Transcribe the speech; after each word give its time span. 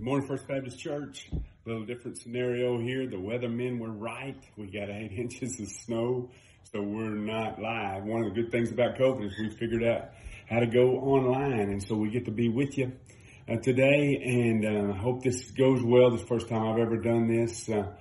Good 0.00 0.06
morning, 0.06 0.26
First 0.26 0.48
Baptist 0.48 0.78
Church. 0.78 1.28
A 1.30 1.68
little 1.68 1.84
different 1.84 2.16
scenario 2.16 2.80
here. 2.80 3.06
The 3.06 3.18
weathermen 3.18 3.78
were 3.78 3.92
right. 3.92 4.42
We 4.56 4.68
got 4.68 4.88
eight 4.88 5.12
inches 5.18 5.60
of 5.60 5.68
snow, 5.68 6.30
so 6.72 6.80
we're 6.80 7.10
not 7.10 7.60
live. 7.60 8.04
One 8.04 8.24
of 8.24 8.34
the 8.34 8.40
good 8.40 8.50
things 8.50 8.72
about 8.72 8.96
COVID 8.96 9.26
is 9.26 9.38
we 9.38 9.50
figured 9.50 9.84
out 9.84 10.08
how 10.48 10.60
to 10.60 10.66
go 10.66 10.92
online, 10.92 11.68
and 11.68 11.82
so 11.82 11.96
we 11.96 12.08
get 12.08 12.24
to 12.24 12.30
be 12.30 12.48
with 12.48 12.78
you 12.78 12.92
uh, 13.46 13.56
today. 13.56 14.22
And 14.24 14.64
uh, 14.64 14.94
I 14.94 14.96
hope 14.96 15.22
this 15.22 15.50
goes 15.50 15.82
well. 15.82 16.10
This 16.12 16.22
first 16.22 16.48
time 16.48 16.62
I've 16.62 16.78
ever 16.78 16.96
done 16.96 17.28
this, 17.28 17.68
uh, 17.68 17.92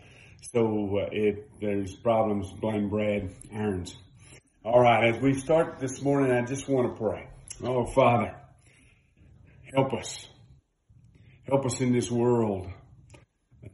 so 0.53 0.99
uh, 0.99 1.09
if 1.11 1.39
there's 1.59 1.97
problems, 1.97 2.49
blame 2.61 2.87
Brad 2.87 3.29
Irons. 3.53 3.97
All 4.63 4.79
right, 4.79 5.13
as 5.13 5.21
we 5.21 5.33
start 5.33 5.79
this 5.79 6.01
morning, 6.01 6.31
I 6.31 6.45
just 6.45 6.69
want 6.69 6.95
to 6.95 6.97
pray. 6.97 7.27
Oh, 7.61 7.85
Father, 7.87 8.37
help 9.75 9.91
us 9.95 10.29
Help 11.49 11.65
us 11.65 11.81
in 11.81 11.91
this 11.91 12.11
world 12.11 12.67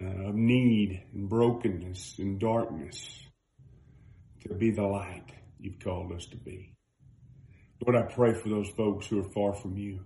uh, 0.01 0.29
of 0.29 0.35
need 0.35 1.03
and 1.13 1.27
brokenness 1.27 2.15
and 2.19 2.39
darkness 2.39 3.19
to 4.47 4.53
be 4.53 4.71
the 4.71 4.81
light 4.81 5.25
you've 5.59 5.79
called 5.79 6.13
us 6.13 6.25
to 6.27 6.37
be. 6.37 6.73
Lord, 7.85 8.01
I 8.01 8.13
pray 8.13 8.33
for 8.33 8.47
those 8.47 8.69
folks 8.77 9.07
who 9.07 9.19
are 9.19 9.29
far 9.31 9.53
from 9.53 9.77
you, 9.77 9.99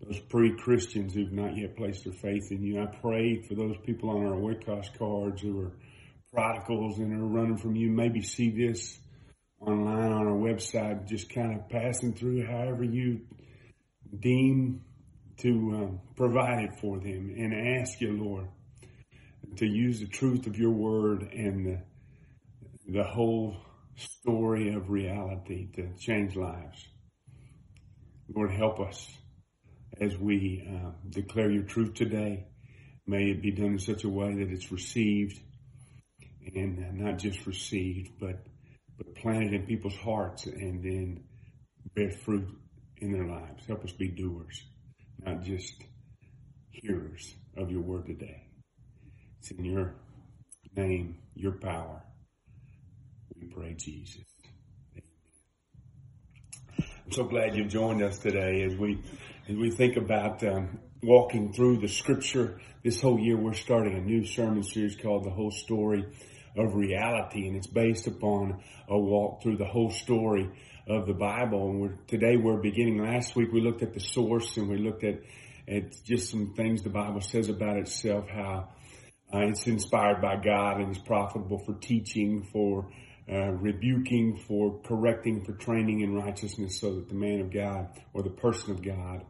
those 0.00 0.18
pre-Christians 0.18 1.14
who've 1.14 1.30
not 1.30 1.56
yet 1.56 1.76
placed 1.76 2.02
their 2.02 2.14
faith 2.14 2.50
in 2.50 2.64
you. 2.64 2.82
I 2.82 2.86
pray 2.86 3.40
for 3.42 3.54
those 3.54 3.76
people 3.86 4.10
on 4.10 4.26
our 4.26 4.40
Waycross 4.40 4.98
cards 4.98 5.40
who 5.40 5.60
are 5.60 5.72
prodigals 6.32 6.98
and 6.98 7.12
are 7.12 7.24
running 7.24 7.58
from 7.58 7.76
you. 7.76 7.90
Maybe 7.90 8.22
see 8.22 8.50
this 8.50 8.98
online 9.60 10.10
on 10.10 10.26
our 10.26 10.34
website, 10.34 11.06
just 11.06 11.32
kind 11.32 11.54
of 11.54 11.68
passing 11.68 12.14
through 12.14 12.44
however 12.44 12.82
you 12.82 13.20
deem 14.18 14.82
to 15.42 15.48
um, 15.74 16.00
provide 16.14 16.62
it 16.62 16.74
for 16.80 16.98
them 16.98 17.34
and 17.36 17.52
ask 17.80 18.00
you, 18.00 18.12
Lord, 18.12 18.46
to 19.56 19.66
use 19.66 19.98
the 19.98 20.06
truth 20.06 20.46
of 20.46 20.56
your 20.56 20.70
word 20.70 21.22
and 21.32 21.66
the, 21.66 21.82
the 22.86 23.02
whole 23.02 23.56
story 23.96 24.72
of 24.72 24.88
reality 24.88 25.68
to 25.72 25.88
change 25.98 26.36
lives. 26.36 26.86
Lord, 28.32 28.52
help 28.52 28.78
us 28.78 29.10
as 30.00 30.16
we 30.16 30.64
uh, 30.64 30.92
declare 31.10 31.50
your 31.50 31.64
truth 31.64 31.94
today. 31.94 32.46
May 33.06 33.32
it 33.32 33.42
be 33.42 33.50
done 33.50 33.72
in 33.72 33.78
such 33.80 34.04
a 34.04 34.08
way 34.08 34.34
that 34.36 34.48
it's 34.48 34.70
received 34.70 35.40
and 36.54 37.00
not 37.00 37.18
just 37.18 37.46
received, 37.46 38.12
but, 38.20 38.46
but 38.96 39.14
planted 39.16 39.54
in 39.54 39.66
people's 39.66 39.96
hearts 39.96 40.46
and 40.46 40.84
then 40.84 41.24
bear 41.96 42.10
fruit 42.10 42.48
in 42.98 43.10
their 43.10 43.26
lives. 43.26 43.66
Help 43.66 43.84
us 43.84 43.92
be 43.92 44.08
doers 44.08 44.62
not 45.24 45.42
just 45.42 45.74
hearers 46.70 47.34
of 47.56 47.70
your 47.70 47.82
word 47.82 48.06
today. 48.06 48.48
It's 49.38 49.50
in 49.50 49.64
your 49.64 49.94
name, 50.76 51.18
your 51.34 51.52
power. 51.52 52.02
We 53.40 53.48
pray, 53.48 53.74
Jesus. 53.74 54.24
I'm 56.78 57.12
so 57.12 57.24
glad 57.24 57.56
you've 57.56 57.68
joined 57.68 58.02
us 58.02 58.18
today 58.18 58.62
as 58.62 58.76
we 58.76 59.02
as 59.48 59.56
we 59.56 59.70
think 59.70 59.96
about 59.96 60.42
um, 60.44 60.78
walking 61.02 61.52
through 61.52 61.78
the 61.78 61.88
Scripture. 61.88 62.60
This 62.84 63.00
whole 63.00 63.18
year, 63.18 63.36
we're 63.36 63.54
starting 63.54 63.96
a 63.96 64.00
new 64.00 64.24
sermon 64.24 64.62
series 64.62 64.96
called 64.96 65.24
"The 65.24 65.30
Whole 65.30 65.50
Story 65.50 66.04
of 66.56 66.74
Reality," 66.74 67.48
and 67.48 67.56
it's 67.56 67.66
based 67.66 68.06
upon 68.06 68.62
a 68.88 68.98
walk 68.98 69.42
through 69.42 69.56
the 69.56 69.66
whole 69.66 69.90
story 69.90 70.50
of 70.86 71.06
the 71.06 71.14
Bible. 71.14 71.70
And 71.70 71.80
we're, 71.80 71.96
today 72.06 72.36
we're 72.36 72.60
beginning. 72.60 73.02
Last 73.02 73.36
week 73.36 73.52
we 73.52 73.60
looked 73.60 73.82
at 73.82 73.94
the 73.94 74.00
source 74.00 74.56
and 74.56 74.68
we 74.68 74.78
looked 74.78 75.04
at, 75.04 75.20
at 75.68 75.92
just 76.04 76.30
some 76.30 76.54
things 76.54 76.82
the 76.82 76.90
Bible 76.90 77.20
says 77.20 77.48
about 77.48 77.76
itself, 77.76 78.28
how 78.28 78.68
uh, 79.32 79.38
it's 79.40 79.66
inspired 79.66 80.20
by 80.20 80.36
God 80.36 80.80
and 80.80 80.90
is 80.90 80.98
profitable 80.98 81.58
for 81.58 81.74
teaching, 81.74 82.42
for 82.52 82.90
uh, 83.30 83.52
rebuking, 83.52 84.36
for 84.36 84.80
correcting, 84.82 85.44
for 85.44 85.52
training 85.52 86.00
in 86.00 86.14
righteousness 86.14 86.80
so 86.80 86.94
that 86.96 87.08
the 87.08 87.14
man 87.14 87.40
of 87.40 87.52
God 87.52 87.88
or 88.12 88.22
the 88.22 88.30
person 88.30 88.72
of 88.72 88.82
God 88.82 89.24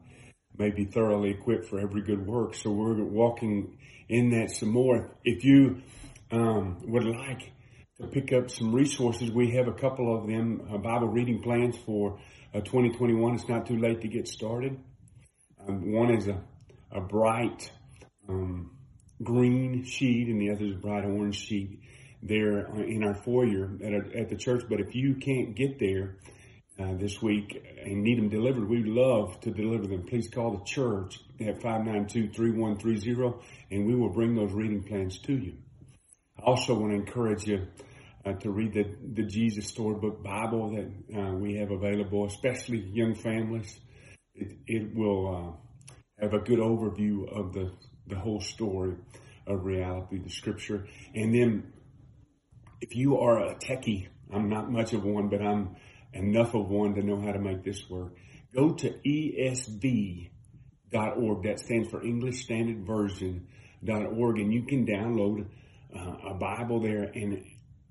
may 0.56 0.70
be 0.70 0.84
thoroughly 0.84 1.30
equipped 1.30 1.66
for 1.66 1.78
every 1.78 2.02
good 2.02 2.26
work. 2.26 2.54
So 2.54 2.70
we're 2.70 3.02
walking 3.02 3.78
in 4.08 4.30
that 4.30 4.50
some 4.50 4.70
more. 4.70 5.10
If 5.24 5.44
you 5.44 5.82
um, 6.30 6.78
would 6.84 7.04
like 7.04 7.52
to 8.00 8.06
pick 8.06 8.32
up 8.32 8.50
some 8.50 8.72
resources. 8.75 9.30
We 9.30 9.50
have 9.53 9.69
a 9.69 9.72
couple 9.72 10.16
of 10.16 10.26
them, 10.26 10.66
uh, 10.72 10.78
Bible 10.78 11.08
reading 11.08 11.42
plans 11.42 11.76
for 11.76 12.19
uh, 12.54 12.60
2021. 12.60 13.34
It's 13.34 13.48
not 13.48 13.66
too 13.66 13.78
late 13.78 14.00
to 14.00 14.08
get 14.08 14.26
started. 14.26 14.78
Um, 15.66 15.92
one 15.92 16.14
is 16.14 16.26
a, 16.26 16.41
a 16.91 17.00
bright 17.00 17.70
um, 18.28 18.70
green 19.22 19.84
sheet 19.84 20.28
and 20.28 20.41
the 20.41 20.50
other 20.50 20.64
is 20.64 20.72
a 20.72 20.78
bright 20.78 21.04
orange 21.04 21.36
sheet 21.36 21.80
there 22.22 22.66
uh, 22.70 22.78
in 22.78 23.04
our 23.04 23.14
foyer 23.14 23.76
at, 23.84 23.92
a, 23.92 24.19
at 24.19 24.28
the 24.30 24.36
church. 24.36 24.64
But 24.70 24.80
if 24.80 24.94
you 24.94 25.16
can't 25.16 25.54
get 25.54 25.78
there 25.78 26.16
uh, 26.80 26.94
this 26.94 27.20
week 27.20 27.62
and 27.84 28.03
need 28.03 28.16
them 28.16 28.30
delivered, 28.30 28.70
we'd 28.70 28.86
love 28.86 29.38
to 29.42 29.50
deliver 29.50 29.86
them. 29.86 30.04
Please 30.04 30.30
call 30.30 30.56
the 30.56 30.64
church 30.64 31.20
at 31.41 31.60
592-3130 31.60 33.42
and 33.70 33.86
we 33.86 33.94
will 33.94 34.09
bring 34.09 34.34
those 34.34 34.53
reading 34.53 34.82
plans 34.82 35.19
to 35.19 35.34
you. 35.34 35.59
I 36.42 36.44
also 36.44 36.75
want 36.75 36.92
to 36.92 36.97
encourage 36.97 37.47
you 37.47 37.69
uh, 38.26 38.32
to 38.32 38.50
read 38.50 38.72
the, 38.72 38.84
the 39.14 39.22
Jesus 39.22 39.69
Storybook 39.69 40.25
Bible 40.25 40.70
that 40.75 41.16
uh, 41.16 41.34
we 41.34 41.54
have 41.56 41.70
available, 41.70 42.26
especially 42.26 42.78
young 42.92 43.14
families. 43.14 43.78
It, 44.34 44.58
it 44.66 44.94
will 44.94 45.36
uh, 45.36 45.53
have 46.20 46.34
a 46.34 46.41
good 46.41 46.58
overview 46.58 47.30
of 47.32 47.53
the, 47.53 47.70
the 48.08 48.16
whole 48.16 48.41
story 48.41 48.97
of 49.47 49.64
reality, 49.64 50.19
the 50.19 50.30
scripture. 50.30 50.88
And 51.14 51.32
then 51.32 51.72
if 52.80 52.97
you 52.97 53.19
are 53.19 53.38
a 53.38 53.54
techie, 53.54 54.09
I'm 54.32 54.48
not 54.48 54.70
much 54.70 54.92
of 54.94 55.04
one, 55.04 55.28
but 55.28 55.42
I'm 55.42 55.76
enough 56.12 56.54
of 56.54 56.69
one 56.69 56.94
to 56.94 57.03
know 57.03 57.20
how 57.20 57.30
to 57.32 57.38
make 57.38 57.62
this 57.62 57.88
work. 57.88 58.16
Go 58.53 58.72
to 58.72 58.91
esv.org. 59.06 60.32
That 61.44 61.60
stands 61.60 61.88
for 61.88 62.03
English 62.03 62.42
Standard 62.42 62.84
Version.org 62.84 64.38
and 64.38 64.53
you 64.53 64.64
can 64.64 64.86
download 64.86 65.47
uh, 65.94 66.22
a 66.32 66.38
Bible 66.38 66.81
there 66.81 67.04
and 67.15 67.44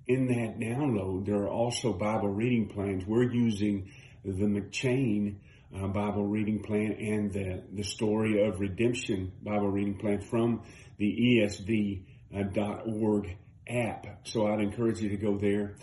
in 0.07 0.27
that 0.27 0.59
download, 0.59 1.25
there 1.25 1.43
are 1.43 1.49
also 1.49 1.93
Bible 1.93 2.29
reading 2.29 2.67
plans. 2.67 3.05
We're 3.05 3.31
using 3.31 3.91
the 4.25 4.31
M'Cheyne 4.31 5.37
uh, 5.75 5.87
Bible 5.87 6.25
reading 6.25 6.61
plan 6.61 6.93
and 6.99 7.31
the, 7.31 7.63
the 7.71 7.83
story 7.83 8.45
of 8.45 8.59
redemption 8.59 9.31
Bible 9.41 9.69
reading 9.69 9.97
plan 9.97 10.21
from 10.21 10.63
the 10.97 11.39
ESV.org 11.39 13.25
uh, 13.25 13.73
app. 13.73 14.27
So 14.27 14.47
I'd 14.47 14.59
encourage 14.59 14.99
you 14.99 15.09
to 15.09 15.17
go 15.17 15.37
there 15.37 15.75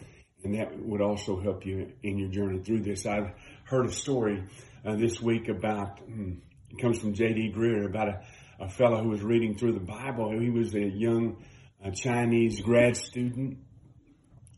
and 0.44 0.54
that 0.54 0.78
would 0.78 1.00
also 1.00 1.40
help 1.40 1.64
you 1.66 1.92
in 2.02 2.18
your 2.18 2.28
journey 2.28 2.60
through 2.60 2.80
this. 2.80 3.06
I've 3.06 3.32
heard 3.64 3.86
a 3.86 3.92
story 3.92 4.44
uh, 4.84 4.96
this 4.96 5.20
week 5.20 5.48
about, 5.48 5.98
hmm, 6.00 6.34
it 6.70 6.80
comes 6.80 6.98
from 6.98 7.14
J.D. 7.14 7.52
Greear, 7.56 7.86
about 7.86 8.08
a, 8.08 8.20
a 8.60 8.68
fellow 8.68 9.02
who 9.02 9.08
was 9.08 9.22
reading 9.22 9.56
through 9.56 9.72
the 9.72 9.80
Bible. 9.80 10.38
He 10.38 10.50
was 10.50 10.74
a 10.74 10.80
young 10.80 11.42
uh, 11.84 11.90
Chinese 11.90 12.60
grad 12.60 12.96
student 12.96 13.58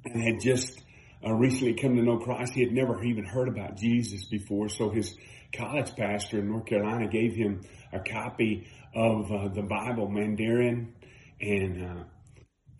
and 0.04 0.22
had 0.22 0.40
just 0.40 0.80
uh, 1.24 1.32
recently 1.32 1.74
come 1.74 1.96
to 1.96 2.02
know 2.02 2.18
Christ. 2.18 2.54
He 2.54 2.62
had 2.62 2.72
never 2.72 3.02
even 3.02 3.24
heard 3.24 3.48
about 3.48 3.76
Jesus 3.76 4.24
before. 4.24 4.68
So 4.68 4.90
his 4.90 5.14
college 5.54 5.94
pastor 5.96 6.38
in 6.38 6.48
North 6.48 6.66
Carolina 6.66 7.08
gave 7.08 7.34
him 7.34 7.62
a 7.92 8.00
copy 8.00 8.66
of 8.94 9.30
uh, 9.30 9.48
the 9.48 9.62
Bible, 9.62 10.08
Mandarin 10.08 10.94
and 11.40 11.84
uh, 11.84 12.04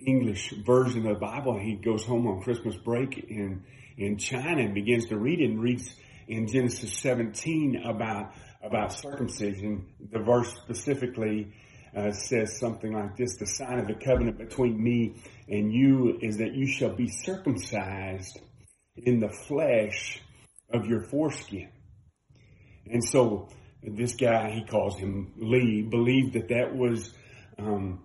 English 0.07 0.55
version 0.65 1.07
of 1.07 1.15
the 1.15 1.21
Bible. 1.21 1.59
He 1.59 1.75
goes 1.75 2.05
home 2.05 2.27
on 2.27 2.43
Christmas 2.43 2.77
break 2.77 3.19
in, 3.19 3.65
in 3.97 4.19
China 4.19 4.63
and 4.63 4.75
begins 4.75 5.07
to 5.07 5.19
read 5.19 5.41
it 5.41 5.51
and 5.51 5.61
reads 5.61 5.95
in 6.29 6.47
Genesis 6.47 6.97
17 6.99 7.83
about, 7.85 8.33
about 8.63 8.93
circumcision. 8.93 9.87
The 10.11 10.21
verse 10.21 10.55
specifically 10.55 11.53
uh, 11.97 12.13
says 12.13 12.59
something 12.59 12.93
like 12.93 13.17
this, 13.17 13.37
the 13.37 13.47
sign 13.47 13.79
of 13.79 13.87
the 13.87 13.95
covenant 13.95 14.39
between 14.39 14.83
me 14.83 15.15
and 15.49 15.73
you 15.73 16.19
is 16.21 16.39
that 16.39 16.55
you 16.55 16.67
shall 16.67 16.95
be 16.95 17.09
circumcised 17.09 18.41
in 18.97 19.21
the 19.21 19.29
flesh 19.29 20.21
of 20.73 20.87
your 20.87 21.01
foreskin. 21.01 21.69
And 22.87 23.05
so 23.05 23.49
this 23.83 24.15
guy, 24.15 24.51
he 24.51 24.65
calls 24.65 24.99
him 24.99 25.33
Lee, 25.37 25.83
believed 25.83 26.35
that 26.35 26.49
that 26.49 26.77
was 26.77 27.13
um, 27.59 28.01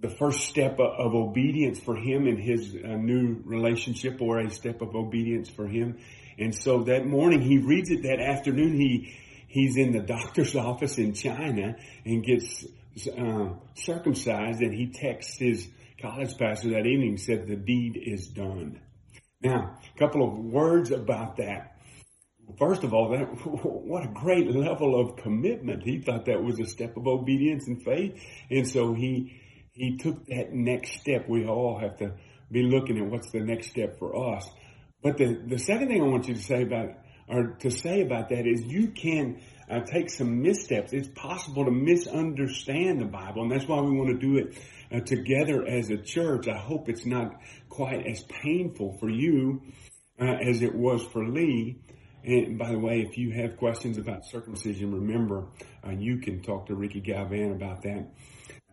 the 0.00 0.10
first 0.10 0.48
step 0.48 0.78
of 0.80 1.14
obedience 1.14 1.78
for 1.78 1.94
him 1.94 2.26
in 2.26 2.36
his 2.36 2.74
uh, 2.74 2.96
new 2.96 3.42
relationship 3.44 4.20
or 4.20 4.40
a 4.40 4.50
step 4.50 4.80
of 4.80 4.94
obedience 4.94 5.48
for 5.50 5.66
him. 5.66 5.98
And 6.38 6.54
so 6.54 6.84
that 6.84 7.06
morning 7.06 7.42
he 7.42 7.58
reads 7.58 7.90
it 7.90 8.02
that 8.02 8.18
afternoon. 8.18 8.76
He, 8.76 9.14
he's 9.46 9.76
in 9.76 9.92
the 9.92 10.00
doctor's 10.00 10.54
office 10.56 10.96
in 10.96 11.12
China 11.12 11.76
and 12.04 12.24
gets 12.24 12.64
uh, 13.16 13.50
circumcised 13.74 14.60
and 14.60 14.74
he 14.74 14.90
texts 14.90 15.38
his 15.38 15.68
college 16.00 16.36
pastor 16.38 16.70
that 16.70 16.86
evening 16.86 17.10
and 17.10 17.20
said 17.20 17.46
the 17.46 17.56
deed 17.56 18.00
is 18.02 18.28
done. 18.28 18.80
Now, 19.42 19.78
a 19.94 19.98
couple 19.98 20.26
of 20.26 20.38
words 20.38 20.90
about 20.90 21.36
that. 21.36 21.76
first 22.58 22.84
of 22.84 22.92
all, 22.92 23.10
that 23.10 23.24
what 23.64 24.04
a 24.04 24.12
great 24.12 24.50
level 24.50 25.00
of 25.00 25.16
commitment. 25.16 25.82
He 25.82 26.00
thought 26.00 26.26
that 26.26 26.42
was 26.42 26.58
a 26.60 26.66
step 26.66 26.96
of 26.96 27.06
obedience 27.06 27.66
and 27.66 27.82
faith, 27.82 28.22
and 28.50 28.68
so 28.68 28.92
he 28.92 29.40
he 29.72 29.96
took 29.96 30.26
that 30.26 30.52
next 30.52 31.00
step. 31.00 31.28
We 31.28 31.46
all 31.46 31.78
have 31.78 31.96
to 31.98 32.14
be 32.50 32.64
looking 32.64 32.98
at 32.98 33.06
what's 33.06 33.30
the 33.30 33.40
next 33.40 33.68
step 33.68 33.98
for 33.98 34.34
us. 34.34 34.46
But 35.02 35.16
the 35.16 35.42
the 35.46 35.58
second 35.58 35.88
thing 35.88 36.02
I 36.02 36.06
want 36.06 36.28
you 36.28 36.34
to 36.34 36.42
say 36.42 36.62
about 36.62 36.90
or 37.28 37.56
to 37.60 37.70
say 37.70 38.02
about 38.02 38.28
that 38.30 38.46
is 38.46 38.64
you 38.66 38.88
can 38.88 39.40
uh, 39.70 39.80
take 39.80 40.10
some 40.10 40.42
missteps. 40.42 40.92
It's 40.92 41.08
possible 41.08 41.64
to 41.64 41.70
misunderstand 41.70 43.00
the 43.00 43.06
Bible, 43.06 43.42
and 43.42 43.52
that's 43.52 43.66
why 43.66 43.80
we 43.80 43.96
want 43.96 44.10
to 44.10 44.18
do 44.18 44.36
it 44.38 44.58
uh, 44.92 45.00
together 45.00 45.64
as 45.66 45.90
a 45.90 45.96
church. 45.96 46.48
I 46.48 46.58
hope 46.58 46.88
it's 46.88 47.06
not 47.06 47.40
quite 47.68 48.06
as 48.06 48.22
painful 48.24 48.96
for 48.98 49.08
you 49.08 49.62
uh, 50.20 50.24
as 50.24 50.62
it 50.62 50.74
was 50.74 51.02
for 51.04 51.26
Lee. 51.26 51.78
And 52.24 52.58
by 52.58 52.70
the 52.72 52.78
way, 52.78 53.00
if 53.00 53.16
you 53.16 53.30
have 53.30 53.56
questions 53.56 53.96
about 53.96 54.26
circumcision, 54.26 54.92
remember 54.92 55.46
uh, 55.86 55.90
you 55.90 56.18
can 56.18 56.42
talk 56.42 56.66
to 56.66 56.74
Ricky 56.74 57.00
Galvan 57.00 57.52
about 57.52 57.82
that. 57.82 58.10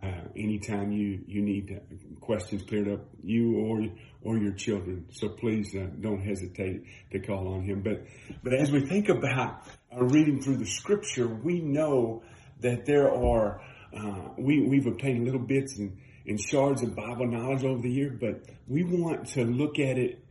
Uh, 0.04 0.28
anytime 0.36 0.92
you 0.92 1.24
you 1.26 1.42
need 1.42 1.82
questions 2.22 2.62
cleared 2.62 2.88
up, 2.88 3.00
you 3.24 3.58
or 3.58 3.88
or 4.22 4.38
your 4.38 4.54
children. 4.54 5.08
So 5.12 5.30
please 5.30 5.74
uh, 5.76 5.88
don't 6.00 6.22
hesitate 6.22 6.84
to 7.12 7.20
call 7.20 7.48
on 7.48 7.64
him. 7.64 7.82
But 7.82 8.04
but 8.44 8.54
as 8.54 8.72
we 8.72 8.82
think 8.82 9.10
about 9.10 9.64
uh, 9.98 10.04
reading 10.04 10.42
through 10.42 10.58
the 10.58 10.66
Scripture, 10.66 11.28
we 11.28 11.60
know 11.60 12.24
that 12.62 12.86
there 12.86 13.12
are 13.12 13.62
uh, 13.98 14.30
we 14.38 14.62
we've 14.68 14.88
obtained 14.88 15.26
little 15.26 15.40
bits 15.40 15.78
and, 15.78 15.98
and 16.26 16.40
shards 16.40 16.84
of 16.84 16.96
Bible 16.96 17.28
knowledge 17.28 17.64
over 17.64 17.82
the 17.82 17.92
year, 17.92 18.18
but 18.20 18.44
we 18.68 18.84
want 18.84 19.28
to 19.30 19.44
look 19.44 19.80
at 19.80 19.98
it 19.98 20.24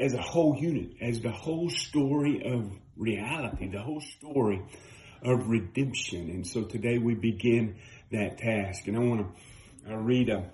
as 0.00 0.14
a 0.14 0.20
whole 0.20 0.56
unit, 0.58 0.94
as 1.00 1.20
the 1.20 1.30
whole 1.30 1.68
story 1.68 2.42
of 2.44 2.70
reality, 2.96 3.68
the 3.68 3.82
whole 3.82 4.00
story 4.00 4.62
of 5.22 5.48
redemption. 5.48 6.30
And 6.30 6.46
so 6.46 6.62
today 6.64 6.98
we 6.98 7.14
begin 7.14 7.76
that 8.10 8.38
task. 8.38 8.86
And 8.86 8.96
I 8.96 9.00
want 9.00 9.26
to 9.86 9.92
uh, 9.92 9.96
read 9.96 10.28
a, 10.28 10.50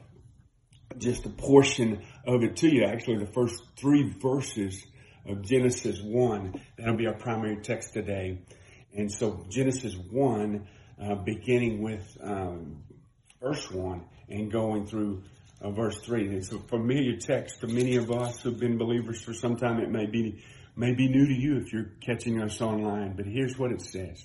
just 0.97 1.27
a 1.27 1.31
portion 1.31 2.03
of 2.27 2.43
it 2.43 2.57
to 2.57 2.69
you. 2.69 2.85
Actually, 2.85 3.19
the 3.19 3.33
first 3.33 3.63
three 3.77 4.15
verses 4.21 4.85
of 5.29 5.43
Genesis 5.43 6.01
1. 6.03 6.61
That'll 6.77 6.97
be 6.97 7.07
our 7.07 7.15
primary 7.15 7.57
text 7.57 7.93
today. 7.93 8.39
And 8.97 9.13
so 9.13 9.45
Genesis 9.49 9.95
1, 9.95 10.67
uh, 11.01 11.15
beginning 11.17 11.83
with 11.83 12.17
um, 12.21 12.83
verse 13.41 13.71
1 13.71 14.05
and 14.29 14.51
going 14.51 14.87
through 14.87 15.23
uh, 15.61 15.71
verse 15.71 15.99
3. 16.01 16.35
It's 16.35 16.53
a 16.53 16.59
familiar 16.59 17.17
text 17.17 17.61
to 17.61 17.67
many 17.67 17.97
of 17.97 18.11
us 18.11 18.41
who've 18.41 18.59
been 18.59 18.79
believers 18.79 19.21
for 19.21 19.35
some 19.35 19.57
time. 19.57 19.81
It 19.81 19.91
may 19.91 20.07
be, 20.07 20.43
may 20.77 20.95
be 20.95 21.09
new 21.09 21.27
to 21.27 21.35
you 21.35 21.59
if 21.59 21.73
you're 21.73 21.91
catching 22.01 22.41
us 22.41 22.61
online, 22.61 23.15
but 23.15 23.27
here's 23.27 23.59
what 23.59 23.71
it 23.73 23.83
says. 23.83 24.25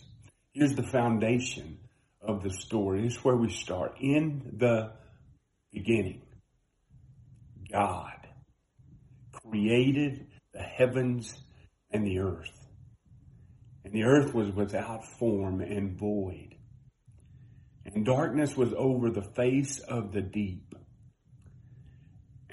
Here's 0.54 0.76
the 0.76 0.84
foundation 0.84 1.80
of 2.22 2.44
the 2.44 2.52
story. 2.52 3.06
Is 3.06 3.18
where 3.24 3.36
we 3.36 3.50
start. 3.50 3.98
In 4.00 4.56
the 4.58 4.94
beginning, 5.72 6.22
God 7.72 8.28
created 9.32 10.28
the 10.54 10.62
heavens 10.62 11.36
and 11.92 12.06
the 12.06 12.20
earth. 12.20 12.52
And 13.84 13.94
the 13.94 14.04
earth 14.04 14.34
was 14.34 14.50
without 14.52 15.06
form 15.20 15.62
and 15.62 15.98
void. 15.98 16.56
And 17.86 18.06
darkness 18.06 18.56
was 18.56 18.74
over 18.76 19.10
the 19.10 19.28
face 19.36 19.80
of 19.80 20.14
the 20.14 20.22
deep. 20.22 20.74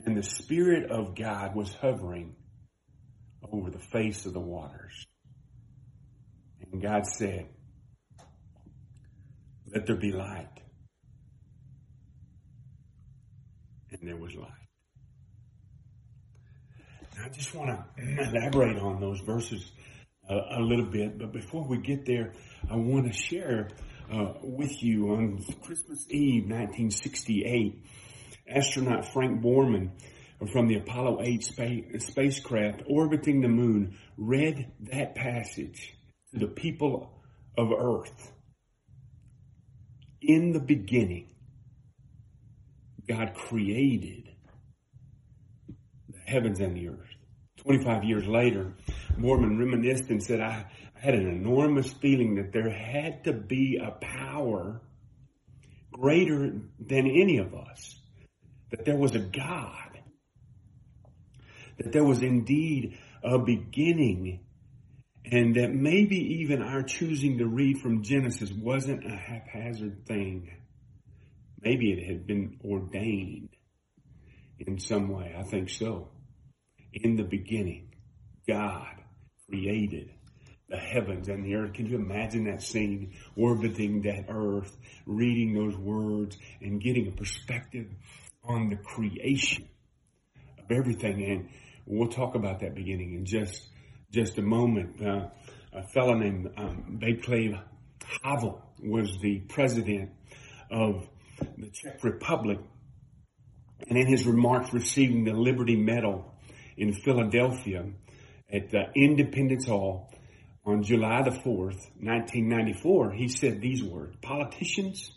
And 0.04 0.16
the 0.16 0.22
Spirit 0.22 0.90
of 0.90 1.14
God 1.14 1.54
was 1.54 1.72
hovering 1.74 2.34
over 3.50 3.70
the 3.70 3.78
face 3.78 4.26
of 4.26 4.32
the 4.32 4.40
waters. 4.40 5.06
And 6.72 6.82
God 6.82 7.06
said, 7.06 7.48
let 9.72 9.86
there 9.86 9.96
be 9.96 10.12
light. 10.12 10.48
And 13.90 14.08
there 14.08 14.16
was 14.16 14.34
light. 14.34 14.59
I 17.24 17.28
just 17.28 17.54
want 17.54 17.70
to 17.70 18.22
elaborate 18.22 18.78
on 18.78 19.00
those 19.00 19.20
verses 19.20 19.72
a, 20.28 20.58
a, 20.58 20.60
little 20.60 20.86
bit, 20.86 21.18
but 21.18 21.32
before 21.32 21.66
we 21.66 21.78
get 21.78 22.06
there, 22.06 22.32
I 22.70 22.76
want 22.76 23.06
to 23.06 23.12
share 23.12 23.68
uh, 24.12 24.34
with 24.42 24.82
you 24.82 25.10
on 25.10 25.44
Christmas 25.62 26.06
Eve, 26.10 26.44
1968, 26.44 27.84
astronaut 28.48 29.12
Frank 29.12 29.42
Borman 29.42 29.90
from 30.52 30.68
the 30.68 30.76
Apollo 30.76 31.20
8 31.22 31.44
space, 31.44 32.06
spacecraft 32.06 32.82
orbiting 32.88 33.40
the 33.40 33.48
moon 33.48 33.96
read 34.16 34.72
that 34.92 35.14
passage 35.14 35.94
to 36.32 36.38
the 36.38 36.48
people 36.48 37.22
of 37.58 37.70
Earth 37.72 38.32
in 40.20 40.52
the 40.52 40.60
beginning, 40.60 41.34
God 43.08 43.34
created 43.34 44.28
the 46.08 46.18
heavens 46.26 46.60
and 46.60 46.76
the 46.76 46.88
earth. 46.88 47.09
25 47.62 48.04
years 48.04 48.26
later, 48.26 48.74
Borman 49.18 49.58
reminisced 49.58 50.10
and 50.10 50.22
said, 50.22 50.40
I, 50.40 50.66
I 50.96 51.00
had 51.00 51.14
an 51.14 51.28
enormous 51.28 51.92
feeling 51.92 52.36
that 52.36 52.52
there 52.52 52.70
had 52.70 53.24
to 53.24 53.32
be 53.32 53.80
a 53.82 53.90
power 53.90 54.80
greater 55.92 56.52
than 56.78 57.06
any 57.06 57.38
of 57.38 57.54
us, 57.54 58.00
that 58.70 58.84
there 58.84 58.96
was 58.96 59.14
a 59.14 59.18
God, 59.18 60.00
that 61.78 61.92
there 61.92 62.04
was 62.04 62.22
indeed 62.22 62.98
a 63.22 63.38
beginning 63.38 64.40
and 65.24 65.54
that 65.56 65.72
maybe 65.72 66.16
even 66.40 66.62
our 66.62 66.82
choosing 66.82 67.38
to 67.38 67.46
read 67.46 67.78
from 67.78 68.02
Genesis 68.02 68.50
wasn't 68.50 69.04
a 69.04 69.14
haphazard 69.14 70.06
thing. 70.06 70.50
Maybe 71.60 71.92
it 71.92 72.06
had 72.06 72.26
been 72.26 72.58
ordained 72.64 73.50
in 74.58 74.78
some 74.78 75.10
way. 75.10 75.34
I 75.38 75.42
think 75.42 75.68
so. 75.68 76.08
In 76.92 77.16
the 77.16 77.24
beginning, 77.24 77.90
God 78.46 78.96
created 79.48 80.10
the 80.68 80.76
heavens 80.76 81.28
and 81.28 81.44
the 81.44 81.54
earth. 81.54 81.72
Can 81.72 81.86
you 81.86 81.96
imagine 81.96 82.44
that 82.44 82.62
scene, 82.62 83.14
orbiting 83.36 84.02
that 84.02 84.26
earth, 84.28 84.76
reading 85.06 85.54
those 85.54 85.76
words 85.76 86.36
and 86.60 86.80
getting 86.80 87.08
a 87.08 87.12
perspective 87.12 87.86
on 88.44 88.70
the 88.70 88.76
creation 88.76 89.68
of 90.58 90.70
everything? 90.70 91.24
And 91.24 91.48
we'll 91.86 92.08
talk 92.08 92.34
about 92.34 92.60
that 92.60 92.74
beginning 92.74 93.14
in 93.14 93.24
just 93.24 93.68
just 94.12 94.38
a 94.38 94.42
moment. 94.42 95.00
Uh, 95.04 95.28
a 95.72 95.86
fellow 95.88 96.14
named 96.14 96.50
um, 96.56 96.98
Václav 97.00 97.62
Havel 98.22 98.60
was 98.82 99.16
the 99.20 99.40
president 99.40 100.10
of 100.70 101.08
the 101.56 101.70
Czech 101.70 102.02
Republic. 102.02 102.58
And 103.88 103.96
in 103.96 104.06
his 104.06 104.26
remarks 104.26 104.72
receiving 104.72 105.24
the 105.24 105.32
Liberty 105.32 105.76
Medal 105.76 106.29
in 106.80 106.94
Philadelphia 106.94 107.84
at 108.50 108.70
the 108.70 108.86
Independence 108.96 109.66
Hall 109.66 110.10
on 110.64 110.82
July 110.82 111.22
the 111.22 111.30
4th, 111.30 111.78
1994, 112.00 113.12
he 113.12 113.28
said 113.28 113.60
these 113.60 113.84
words, 113.84 114.16
politicians 114.22 115.12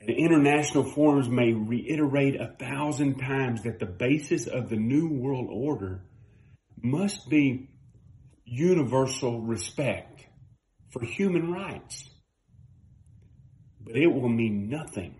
and 0.00 0.08
international 0.08 0.84
forums 0.84 1.28
may 1.28 1.52
reiterate 1.52 2.40
a 2.40 2.54
thousand 2.58 3.18
times 3.18 3.64
that 3.64 3.78
the 3.78 3.86
basis 3.86 4.46
of 4.46 4.70
the 4.70 4.76
New 4.76 5.10
World 5.20 5.48
Order 5.50 6.02
must 6.80 7.28
be 7.28 7.68
universal 8.46 9.42
respect 9.42 10.24
for 10.90 11.04
human 11.04 11.52
rights. 11.52 12.08
But 13.82 13.96
it 13.96 14.06
will 14.06 14.30
mean 14.30 14.70
nothing 14.70 15.14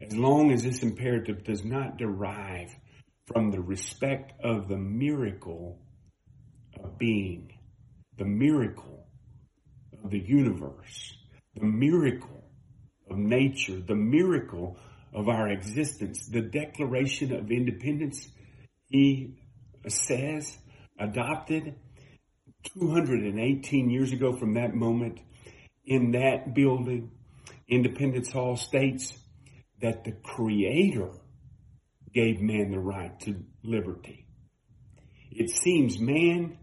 as 0.00 0.14
long 0.14 0.52
as 0.52 0.62
this 0.62 0.84
imperative 0.84 1.42
does 1.42 1.64
not 1.64 1.96
derive 1.96 2.76
from 3.26 3.50
the 3.50 3.60
respect 3.60 4.32
of 4.42 4.68
the 4.68 4.76
miracle 4.76 5.78
of 6.82 6.96
being, 6.98 7.52
the 8.18 8.24
miracle 8.24 9.06
of 10.04 10.10
the 10.10 10.20
universe, 10.20 11.16
the 11.54 11.64
miracle 11.64 12.44
of 13.10 13.16
nature, 13.16 13.80
the 13.80 13.94
miracle 13.94 14.76
of 15.12 15.28
our 15.28 15.48
existence, 15.48 16.28
the 16.28 16.42
Declaration 16.42 17.34
of 17.34 17.50
Independence, 17.50 18.28
he 18.88 19.34
says, 19.88 20.58
adopted 20.98 21.74
218 22.74 23.90
years 23.90 24.12
ago 24.12 24.36
from 24.36 24.54
that 24.54 24.74
moment 24.74 25.20
in 25.84 26.12
that 26.12 26.54
building, 26.54 27.10
Independence 27.68 28.30
Hall 28.32 28.56
states 28.56 29.16
that 29.80 30.04
the 30.04 30.12
Creator 30.12 31.10
gave 32.16 32.40
man 32.40 32.70
the 32.70 32.78
right 32.78 33.20
to 33.20 33.36
liberty. 33.62 34.26
It 35.30 35.50
seems 35.50 35.98
man 35.98 36.56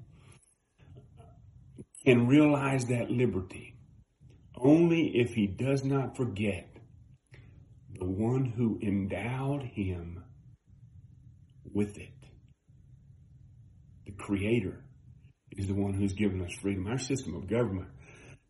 can 2.04 2.28
realize 2.28 2.86
that 2.86 3.12
liberty 3.12 3.76
only 4.56 5.12
if 5.14 5.36
he 5.36 5.46
does 5.46 5.84
not 5.84 6.18
forget 6.18 6.76
the 8.00 8.06
one 8.06 8.46
who 8.46 8.80
endowed 8.82 9.62
him 9.62 10.24
with 11.72 12.00
it. 12.00 12.10
The 14.08 14.14
Creator 14.14 14.84
is 15.52 15.68
the 15.68 15.76
one 15.76 15.94
who's 15.94 16.14
given 16.14 16.44
us 16.44 16.54
freedom. 16.64 16.88
Our 16.88 16.98
system 16.98 17.36
of 17.36 17.48
government 17.48 17.90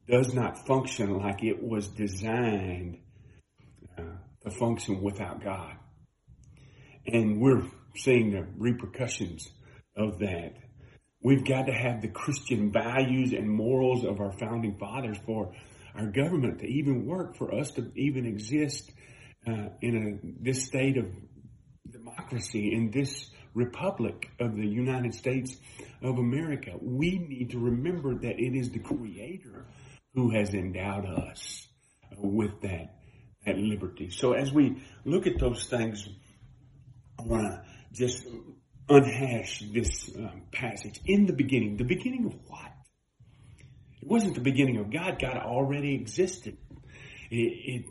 does 0.07 0.33
not 0.33 0.65
function 0.65 1.17
like 1.17 1.43
it 1.43 1.61
was 1.61 1.89
designed 1.89 2.99
uh, 3.97 4.03
to 4.45 4.51
function 4.51 5.01
without 5.01 5.43
God. 5.43 5.75
And 7.05 7.41
we're 7.41 7.63
seeing 7.95 8.31
the 8.31 8.47
repercussions 8.57 9.49
of 9.95 10.19
that. 10.19 10.53
We've 11.21 11.45
got 11.45 11.67
to 11.67 11.73
have 11.73 12.01
the 12.01 12.09
Christian 12.09 12.71
values 12.71 13.33
and 13.33 13.49
morals 13.49 14.03
of 14.03 14.19
our 14.19 14.31
founding 14.31 14.77
fathers 14.77 15.17
for 15.25 15.53
our 15.95 16.07
government 16.07 16.59
to 16.59 16.67
even 16.67 17.05
work, 17.05 17.37
for 17.37 17.53
us 17.53 17.71
to 17.71 17.91
even 17.95 18.25
exist 18.25 18.91
uh, 19.47 19.69
in 19.81 20.21
a, 20.21 20.43
this 20.43 20.65
state 20.65 20.97
of 20.97 21.05
democracy, 21.89 22.73
in 22.73 22.91
this 22.91 23.29
republic 23.53 24.29
of 24.39 24.55
the 24.55 24.67
United 24.67 25.13
States 25.13 25.55
of 26.01 26.17
America. 26.17 26.71
We 26.81 27.19
need 27.19 27.51
to 27.51 27.59
remember 27.59 28.15
that 28.15 28.39
it 28.39 28.57
is 28.57 28.71
the 28.71 28.79
Creator 28.79 29.65
who 30.15 30.31
has 30.31 30.53
endowed 30.53 31.05
us 31.05 31.67
with 32.17 32.61
that, 32.61 32.95
that 33.45 33.57
liberty. 33.57 34.09
So 34.09 34.33
as 34.33 34.51
we 34.51 34.81
look 35.05 35.27
at 35.27 35.39
those 35.39 35.65
things, 35.65 36.07
I 37.23 37.27
want 37.27 37.43
to 37.43 37.61
just 37.93 38.27
unhash 38.89 39.63
this 39.71 40.11
um, 40.17 40.43
passage. 40.51 40.99
In 41.05 41.25
the 41.25 41.33
beginning, 41.33 41.77
the 41.77 41.85
beginning 41.85 42.25
of 42.25 42.33
what? 42.47 42.71
It 44.01 44.07
wasn't 44.07 44.35
the 44.35 44.41
beginning 44.41 44.77
of 44.77 44.91
God. 44.91 45.19
God 45.21 45.37
already 45.37 45.95
existed. 45.95 46.57
It, 47.31 47.35
it 47.35 47.85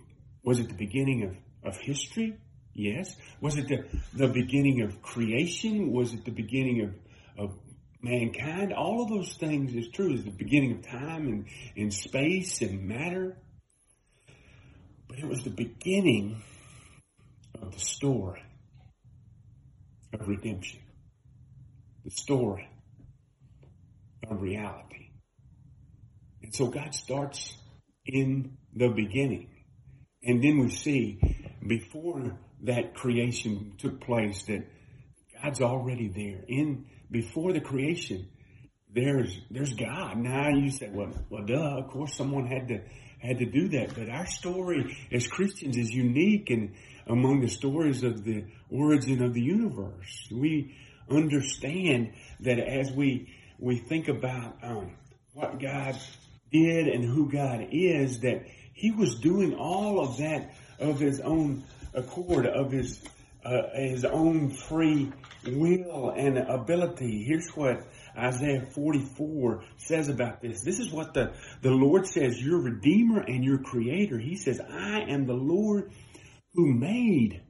was 0.45 0.59
it 0.59 0.69
the 0.69 0.75
beginning 0.75 1.25
of, 1.25 1.73
of 1.73 1.81
history? 1.81 2.37
Yes. 2.75 3.17
Was 3.41 3.57
it 3.57 3.69
the, 3.69 3.85
the 4.15 4.29
beginning 4.29 4.83
of 4.83 5.01
creation? 5.01 5.93
Was 5.93 6.13
it 6.13 6.25
the 6.25 6.31
beginning 6.31 6.83
of, 7.39 7.45
of 7.45 7.59
mankind? 8.03 8.73
All 8.73 9.03
of 9.03 9.09
those 9.09 9.35
things 9.35 9.75
is 9.75 9.89
true. 9.89 10.13
Is 10.13 10.25
the 10.25 10.31
beginning 10.31 10.73
of 10.73 10.87
time 10.87 11.27
and, 11.27 11.47
and 11.77 11.93
space 11.93 12.61
and 12.61 12.87
matter. 12.87 13.39
But 15.09 15.19
it 15.19 15.27
was 15.27 15.43
the 15.43 15.51
beginning 15.51 16.43
of 17.61 17.73
the 17.73 17.81
story 17.81 18.43
of 20.13 20.29
redemption. 20.29 20.81
The 22.05 22.11
story 22.11 22.69
of 24.29 24.43
reality. 24.43 25.11
And 26.43 26.55
so 26.55 26.67
God 26.67 26.95
starts 26.95 27.57
in 28.05 28.57
the 28.75 28.89
beginning. 28.89 29.49
And 30.25 30.43
then 30.43 30.59
we 30.59 30.71
see 30.71 31.21
before 31.67 32.39
that 32.65 32.95
creation 32.95 33.73
took 33.79 34.01
place 34.01 34.45
that 34.45 34.65
God's 35.43 35.61
already 35.61 36.09
there. 36.09 36.45
In 36.49 36.87
before 37.11 37.53
the 37.53 37.61
creation, 37.61 38.29
there's 38.93 39.41
there's 39.51 39.73
God. 39.73 40.17
Now 40.17 40.49
you 40.49 40.71
say, 40.71 40.91
well, 40.93 41.13
well, 41.31 41.45
duh. 41.45 41.79
Of 41.79 41.89
course, 41.89 42.15
someone 42.15 42.47
had 42.47 42.69
to 42.69 42.81
had 43.19 43.39
to 43.39 43.47
do 43.47 43.69
that. 43.69 43.95
But 43.95 44.09
our 44.09 44.27
story 44.27 44.97
as 45.11 45.27
Christians 45.27 45.77
is 45.77 45.91
unique 45.91 46.51
and 46.51 46.75
among 47.07 47.41
the 47.41 47.49
stories 47.49 48.03
of 48.03 48.25
the 48.25 48.45
origin 48.71 49.23
of 49.23 49.35
the 49.35 49.43
universe. 49.43 50.29
We 50.31 50.77
understand 51.11 52.13
that 52.41 52.59
as 52.59 52.91
we 52.93 53.33
we 53.59 53.77
think 53.77 54.09
about 54.09 54.57
um, 54.63 54.97
what 55.35 55.61
God 55.61 55.97
did 56.51 56.89
and 56.89 57.05
who 57.05 57.31
God 57.31 57.69
is, 57.71 58.21
that 58.21 58.45
He 58.75 58.91
was 58.91 59.15
doing 59.21 59.55
all 59.55 60.01
of 60.01 60.19
that 60.19 60.55
of 60.79 60.99
His 60.99 61.21
own 61.21 61.65
accord, 61.95 62.47
of 62.47 62.73
His 62.73 63.01
uh, 63.45 63.71
His 63.75 64.05
own 64.05 64.51
free 64.51 65.13
will 65.47 66.11
and 66.11 66.39
ability. 66.39 67.25
Here's 67.25 67.49
what 67.51 67.87
Isaiah 68.17 68.67
44 68.75 69.65
says 69.77 70.09
about 70.09 70.41
this. 70.41 70.63
This 70.63 70.79
is 70.79 70.93
what 70.93 71.15
the, 71.15 71.33
the 71.63 71.71
Lord 71.71 72.07
says, 72.07 72.41
your 72.41 72.61
Redeemer 72.61 73.21
and 73.21 73.45
your 73.45 73.59
Creator. 73.59 74.19
He 74.19 74.37
says, 74.37 74.61
I 74.61 75.01
am 75.09 75.27
the 75.27 75.35
Lord 75.35 75.93
who 76.55 76.73
made 76.73 77.43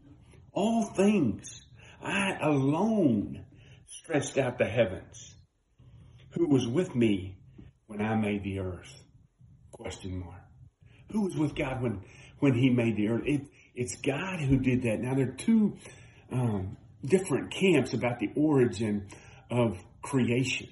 all 0.53 0.85
things. 0.85 1.63
I 2.03 2.37
alone 2.41 3.45
stretched 3.87 4.39
out 4.39 4.59
the 4.59 4.67
heavens. 4.67 5.35
Who 6.31 6.49
was 6.49 6.67
with 6.67 6.95
me 6.95 7.39
when 7.87 8.01
I 8.01 8.17
made 8.17 8.43
the 8.43 8.61
earth? 8.61 8.93
Question 9.71 10.21
mark. 10.21 10.41
Who 11.11 11.23
was 11.23 11.37
with 11.37 11.55
God 11.55 11.83
when, 11.83 12.03
when 12.39 12.55
he 12.55 12.71
made 12.71 12.97
the 12.97 13.09
earth? 13.09 13.23
It, 13.27 13.43
it's 13.75 13.97
God 13.97 14.41
who 14.41 14.59
did 14.59 14.83
that. 14.83 15.01
Now 15.01 15.15
there 15.15 15.29
are 15.29 15.37
two 15.37 15.77
um, 16.31 16.77
different 17.05 17.51
camps 17.51 17.93
about 17.93 18.19
the 18.19 18.31
origin 18.37 19.09
of 19.51 19.79
creation. 20.01 20.69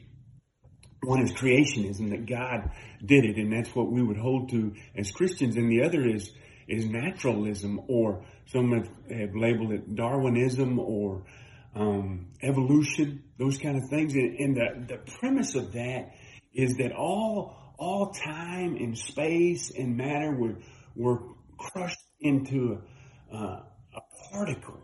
One 1.02 1.22
is 1.22 1.32
creationism 1.32 2.10
that 2.10 2.26
God 2.26 2.70
did 3.04 3.24
it, 3.24 3.36
and 3.36 3.52
that's 3.52 3.74
what 3.74 3.90
we 3.90 4.02
would 4.02 4.18
hold 4.18 4.50
to 4.50 4.74
as 4.94 5.10
Christians. 5.10 5.56
And 5.56 5.70
the 5.70 5.82
other 5.82 6.06
is 6.06 6.30
is 6.70 6.86
naturalism, 6.86 7.80
or 7.88 8.24
some 8.46 8.72
have, 8.72 8.88
have 9.10 9.34
labeled 9.34 9.72
it 9.72 9.94
Darwinism 9.94 10.78
or 10.78 11.24
um, 11.74 12.28
evolution, 12.42 13.22
those 13.38 13.58
kind 13.58 13.76
of 13.76 13.88
things. 13.90 14.14
And, 14.14 14.38
and 14.38 14.56
the 14.56 14.94
the 14.94 15.00
premise 15.18 15.54
of 15.54 15.72
that 15.72 16.14
is 16.52 16.76
that 16.76 16.92
all 16.92 17.74
all 17.78 18.12
time 18.12 18.76
and 18.76 18.96
space 18.96 19.70
and 19.76 19.96
matter 19.96 20.30
were 20.32 20.56
were 20.94 21.22
crushed 21.58 21.98
into 22.20 22.78
a, 23.32 23.36
uh, 23.36 23.62
a 23.94 24.30
particle, 24.30 24.80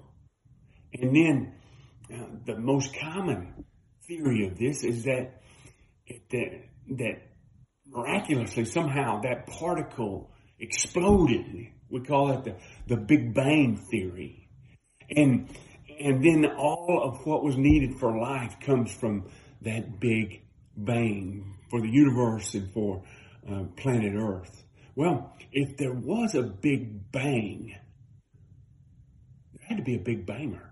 and 0.93 1.15
then 1.15 1.55
uh, 2.13 2.27
the 2.47 2.57
most 2.59 2.97
common 2.99 3.65
theory 4.07 4.47
of 4.47 4.59
this 4.59 4.85
is 4.85 5.05
that 5.05 5.43
that 6.31 6.63
that 6.91 7.23
miraculously 7.87 8.65
somehow 8.65 9.21
that 9.23 9.47
particle 9.47 10.31
exploded. 10.59 11.69
We 11.91 12.01
call 12.01 12.33
it 12.33 12.45
the, 12.45 12.55
the 12.87 12.97
Big 12.97 13.35
Bang 13.35 13.77
theory. 13.77 14.49
And 15.15 15.49
and 15.99 16.23
then 16.23 16.45
all 16.45 17.01
of 17.03 17.27
what 17.27 17.43
was 17.43 17.57
needed 17.57 17.99
for 17.99 18.19
life 18.19 18.61
comes 18.61 18.93
from 18.93 19.31
that 19.63 19.99
Big 19.99 20.43
Bang 20.77 21.57
for 21.71 21.81
the 21.81 21.89
universe 21.89 22.55
and 22.55 22.71
for 22.73 23.03
uh, 23.51 23.65
planet 23.77 24.15
Earth. 24.15 24.65
Well, 24.95 25.35
if 25.53 25.77
there 25.77 25.93
was 25.93 26.35
a 26.35 26.43
Big 26.43 27.13
Bang, 27.13 27.75
there 29.55 29.67
had 29.67 29.79
to 29.79 29.83
be 29.83 29.95
a 29.95 30.01
Big 30.01 30.27
Banger. 30.27 30.71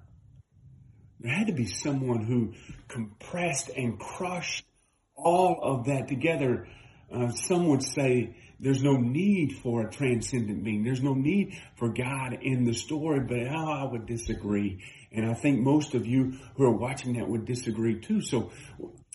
There 1.20 1.32
had 1.32 1.46
to 1.46 1.52
be 1.54 1.66
someone 1.66 2.24
who 2.24 2.52
compressed 2.88 3.70
and 3.74 3.98
crushed 3.98 4.66
all 5.14 5.58
of 5.62 5.86
that 5.86 6.08
together. 6.08 6.68
Uh, 7.10 7.30
some 7.30 7.68
would 7.68 7.82
say 7.82 8.36
there's 8.60 8.82
no 8.82 8.96
need 8.96 9.58
for 9.62 9.82
a 9.82 9.90
transcendent 9.90 10.64
being. 10.64 10.84
There's 10.84 11.02
no 11.02 11.14
need 11.14 11.54
for 11.76 11.88
God 11.88 12.38
in 12.40 12.64
the 12.64 12.74
story, 12.74 13.20
but 13.20 13.46
how 13.46 13.72
I 13.72 13.90
would 13.90 14.06
disagree. 14.06 14.82
And 15.12 15.30
I 15.30 15.34
think 15.34 15.60
most 15.60 15.94
of 15.94 16.06
you 16.06 16.38
who 16.56 16.64
are 16.64 16.76
watching 16.76 17.14
that 17.14 17.28
would 17.28 17.44
disagree 17.44 18.00
too. 18.00 18.20
So 18.20 18.52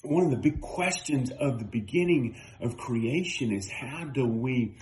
one 0.04 0.26
of 0.26 0.32
the 0.32 0.38
big 0.38 0.62
questions 0.62 1.32
of 1.32 1.60
the 1.60 1.66
beginning 1.66 2.38
of 2.62 2.78
creation 2.78 3.52
is 3.52 3.70
how 3.70 4.06
do 4.06 4.26
we 4.26 4.76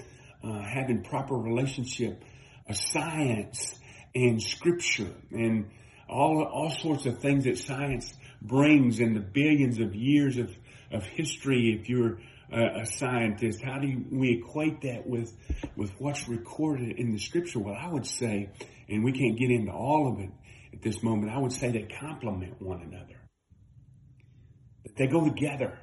uh, 0.44 0.62
have 0.62 0.90
in 0.90 1.04
proper 1.04 1.36
relationship 1.36 2.24
a 2.68 2.74
science 2.74 3.80
and 4.14 4.42
scripture 4.42 5.14
and 5.32 5.70
all, 6.10 6.44
all 6.44 6.70
sorts 6.70 7.06
of 7.06 7.20
things 7.20 7.46
that 7.46 7.58
science 7.58 8.14
brings 8.42 9.00
in 9.00 9.14
the 9.14 9.20
billions 9.20 9.80
of 9.80 9.96
years 9.96 10.38
of, 10.38 10.56
of 10.92 11.04
history 11.04 11.78
if 11.80 11.90
you're 11.90 12.20
a, 12.51 12.82
a 12.82 12.86
scientist. 12.86 13.62
How 13.62 13.80
do 13.80 13.88
you, 13.88 14.06
we 14.12 14.39
equate 14.39 14.82
that 14.82 15.08
with, 15.08 15.34
with 15.75 15.92
what's 16.00 16.27
recorded 16.27 16.98
in 16.98 17.12
the 17.12 17.20
scripture? 17.20 17.60
Well, 17.60 17.75
I 17.80 17.89
would 17.89 18.06
say, 18.06 18.50
and 18.88 19.04
we 19.04 19.12
can't 19.12 19.38
get 19.38 19.51
into 19.51 19.72
all 19.72 20.13
of 20.13 20.20
it 20.20 20.32
at 20.74 20.82
this 20.82 21.01
moment, 21.04 21.32
I 21.32 21.39
would 21.39 21.51
say 21.51 21.72
they 21.72 21.88
complement 22.00 22.62
one 22.62 22.82
another. 22.82 23.20
That 24.84 24.96
they 24.96 25.08
go 25.08 25.24
together. 25.24 25.77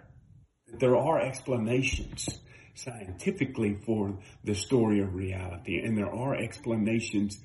That 0.68 0.80
there 0.80 0.96
are 0.96 1.20
explanations 1.20 2.28
scientifically 2.74 3.78
for 3.86 4.18
the 4.42 4.54
story 4.54 5.00
of 5.00 5.14
reality, 5.14 5.78
and 5.78 5.96
there 5.96 6.12
are 6.12 6.34
explanations 6.34 7.38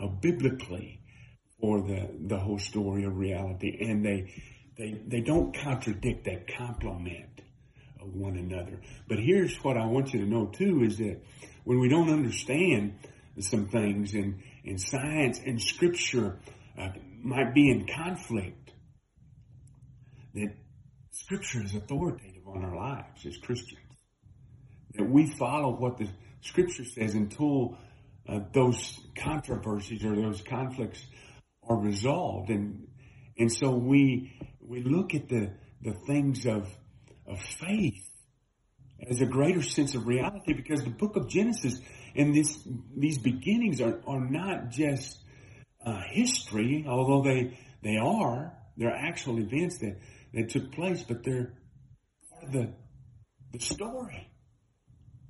uh, 0.00 0.06
biblically 0.06 1.00
for 1.60 1.80
the, 1.80 2.08
the 2.26 2.38
whole 2.38 2.58
story 2.58 3.04
of 3.04 3.16
reality. 3.16 3.78
And 3.80 4.04
they, 4.04 4.32
they, 4.76 5.00
they 5.06 5.20
don't 5.20 5.56
contradict, 5.56 6.24
they 6.24 6.44
complement 6.56 7.40
one 8.14 8.36
another. 8.36 8.80
But 9.08 9.18
here's 9.18 9.56
what 9.64 9.76
I 9.76 9.86
want 9.86 10.12
you 10.12 10.20
to 10.20 10.26
know 10.26 10.46
too 10.46 10.82
is 10.82 10.98
that 10.98 11.20
when 11.64 11.80
we 11.80 11.88
don't 11.88 12.10
understand 12.10 12.94
some 13.38 13.66
things 13.68 14.14
and, 14.14 14.42
and 14.64 14.80
science 14.80 15.40
and 15.44 15.60
scripture 15.60 16.38
uh, 16.78 16.88
might 17.22 17.54
be 17.54 17.70
in 17.70 17.86
conflict, 17.86 18.72
that 20.34 20.54
scripture 21.10 21.62
is 21.62 21.74
authoritative 21.74 22.46
on 22.46 22.64
our 22.64 22.76
lives 22.76 23.26
as 23.26 23.36
Christians. 23.38 23.80
That 24.94 25.08
we 25.08 25.26
follow 25.38 25.74
what 25.76 25.98
the 25.98 26.08
scripture 26.40 26.84
says 26.84 27.14
until 27.14 27.76
uh, 28.28 28.40
those 28.52 29.00
controversies 29.16 30.04
or 30.04 30.14
those 30.16 30.42
conflicts 30.42 31.04
are 31.68 31.76
resolved. 31.76 32.50
And, 32.50 32.86
and 33.38 33.52
so 33.52 33.70
we, 33.70 34.32
we 34.60 34.82
look 34.82 35.14
at 35.14 35.28
the, 35.28 35.52
the 35.82 35.92
things 36.06 36.46
of, 36.46 36.68
of 37.28 37.40
faith 37.40 38.02
as 39.08 39.20
a 39.20 39.26
greater 39.26 39.62
sense 39.62 39.94
of 39.94 40.06
reality 40.06 40.54
because 40.54 40.82
the 40.82 40.90
book 40.90 41.16
of 41.16 41.28
Genesis 41.28 41.78
and 42.14 42.34
this, 42.34 42.58
these 42.96 43.18
beginnings 43.18 43.80
are, 43.80 44.00
are 44.06 44.20
not 44.20 44.70
just 44.70 45.18
uh, 45.84 46.00
history, 46.10 46.84
although 46.88 47.22
they, 47.22 47.58
they 47.82 47.96
are. 47.98 48.52
They're 48.76 48.94
actual 48.94 49.38
events 49.38 49.78
that, 49.78 49.98
that 50.34 50.48
took 50.50 50.72
place, 50.72 51.02
but 51.02 51.22
they're 51.24 51.54
part 52.30 52.44
of 52.44 52.52
the, 52.52 52.72
the 53.52 53.60
story. 53.60 54.30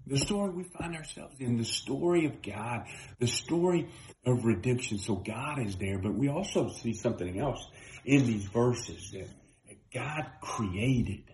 The 0.07 0.19
story 0.19 0.51
we 0.53 0.63
find 0.63 0.95
ourselves 0.95 1.35
in, 1.41 1.57
the 1.57 1.65
story 1.65 2.27
of 2.27 2.41
God, 2.41 2.85
the 3.19 3.27
story 3.27 3.89
of 4.25 4.45
redemption. 4.45 4.99
So 4.99 5.17
God 5.17 5.59
is 5.67 5.77
there, 5.77 5.99
but 5.99 6.15
we 6.15 6.29
also 6.29 6.69
see 6.69 6.93
something 6.93 7.41
else 7.41 7.67
in 8.05 8.25
these 8.25 8.45
verses 8.45 9.11
that 9.11 9.27
God 9.93 10.27
created. 10.41 11.25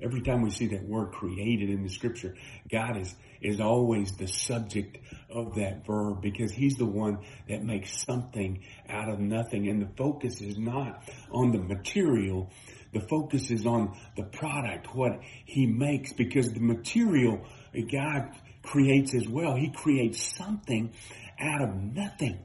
Every 0.00 0.22
time 0.22 0.42
we 0.42 0.50
see 0.50 0.68
that 0.68 0.84
word 0.84 1.10
created 1.10 1.70
in 1.70 1.82
the 1.82 1.88
scripture, 1.88 2.34
God 2.70 2.96
is, 2.98 3.14
is 3.42 3.60
always 3.60 4.12
the 4.16 4.28
subject 4.28 4.98
of 5.28 5.56
that 5.56 5.84
verb 5.84 6.22
because 6.22 6.52
he's 6.52 6.76
the 6.76 6.86
one 6.86 7.18
that 7.48 7.64
makes 7.64 8.04
something 8.04 8.62
out 8.88 9.08
of 9.08 9.18
nothing. 9.18 9.68
And 9.68 9.82
the 9.82 9.90
focus 9.96 10.40
is 10.40 10.56
not 10.56 11.02
on 11.32 11.50
the 11.50 11.58
material. 11.58 12.52
The 12.92 13.00
focus 13.00 13.50
is 13.50 13.66
on 13.66 13.98
the 14.16 14.22
product, 14.22 14.94
what 14.94 15.18
he 15.44 15.66
makes 15.66 16.12
because 16.12 16.52
the 16.52 16.60
material 16.60 17.44
God 17.90 18.30
creates 18.62 19.14
as 19.14 19.28
well. 19.28 19.56
He 19.56 19.70
creates 19.70 20.22
something 20.36 20.92
out 21.40 21.62
of 21.62 21.74
nothing. 21.74 22.38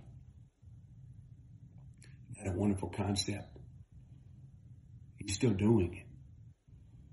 Isn't 2.32 2.46
that 2.46 2.56
a 2.56 2.58
wonderful 2.58 2.90
concept? 2.90 3.58
He's 5.18 5.36
still 5.36 5.54
doing 5.54 5.96
it. 5.96 6.13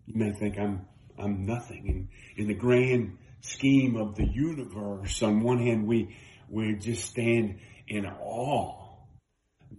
You 0.07 0.15
may 0.17 0.33
think 0.33 0.59
I'm 0.59 0.87
I'm 1.19 1.47
nothing 1.47 1.87
in 1.87 2.09
in 2.37 2.49
the 2.49 2.55
grand 2.55 3.19
scheme 3.41 3.97
of 3.97 4.17
the 4.17 4.27
universe. 4.27 5.23
On 5.23 5.43
one 5.43 5.59
hand, 5.59 5.87
we 5.87 6.17
we 6.49 6.75
just 6.75 7.05
stand 7.05 7.61
in 7.87 8.07
awe 8.07 8.97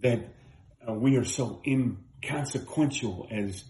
that 0.01 0.33
uh, 0.87 0.93
we 0.93 1.17
are 1.17 1.25
so 1.25 1.61
inconsequential 1.65 3.27
as 3.31 3.63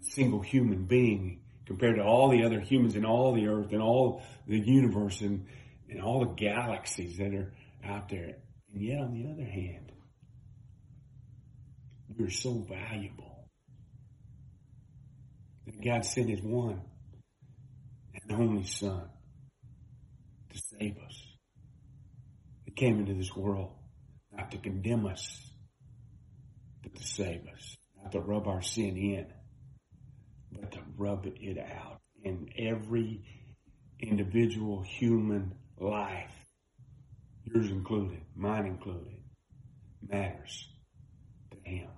a 0.00 0.04
single 0.10 0.40
human 0.40 0.84
being 0.86 1.40
compared 1.66 1.96
to 1.96 2.02
all 2.02 2.30
the 2.30 2.44
other 2.44 2.60
humans 2.60 2.96
in 2.96 3.04
all 3.04 3.32
the 3.34 3.46
earth 3.46 3.72
and 3.72 3.80
all 3.80 4.22
the 4.46 4.58
universe 4.58 5.20
and, 5.20 5.46
and 5.88 6.02
all 6.02 6.20
the 6.20 6.34
galaxies 6.34 7.16
that 7.18 7.32
are 7.32 7.52
out 7.84 8.08
there. 8.08 8.36
And 8.72 8.82
yet, 8.82 8.98
on 8.98 9.12
the 9.14 9.30
other 9.30 9.48
hand, 9.48 9.92
we're 12.18 12.30
so 12.30 12.66
valuable 12.68 13.31
that 15.66 15.84
God 15.84 16.04
sent 16.04 16.28
his 16.28 16.42
one 16.42 16.80
and 18.14 18.40
only 18.40 18.64
son 18.64 19.08
to 20.50 20.58
save 20.58 20.96
us. 20.98 21.22
He 22.64 22.70
came 22.72 22.98
into 23.00 23.14
this 23.14 23.34
world 23.34 23.72
not 24.36 24.50
to 24.50 24.58
condemn 24.58 25.06
us, 25.06 25.52
but 26.82 26.94
to 26.94 27.02
save 27.02 27.42
us, 27.54 27.76
not 28.02 28.12
to 28.12 28.20
rub 28.20 28.46
our 28.46 28.62
sin 28.62 28.96
in, 28.96 29.26
but 30.52 30.72
to 30.72 30.80
rub 30.96 31.26
it 31.26 31.58
out 31.58 32.00
in 32.24 32.48
every 32.58 33.22
individual 34.00 34.82
human 34.82 35.54
life, 35.78 36.32
yours 37.44 37.70
included, 37.70 38.20
mine 38.34 38.66
included, 38.66 39.18
matters 40.06 40.68
to 41.50 41.70
him. 41.70 41.88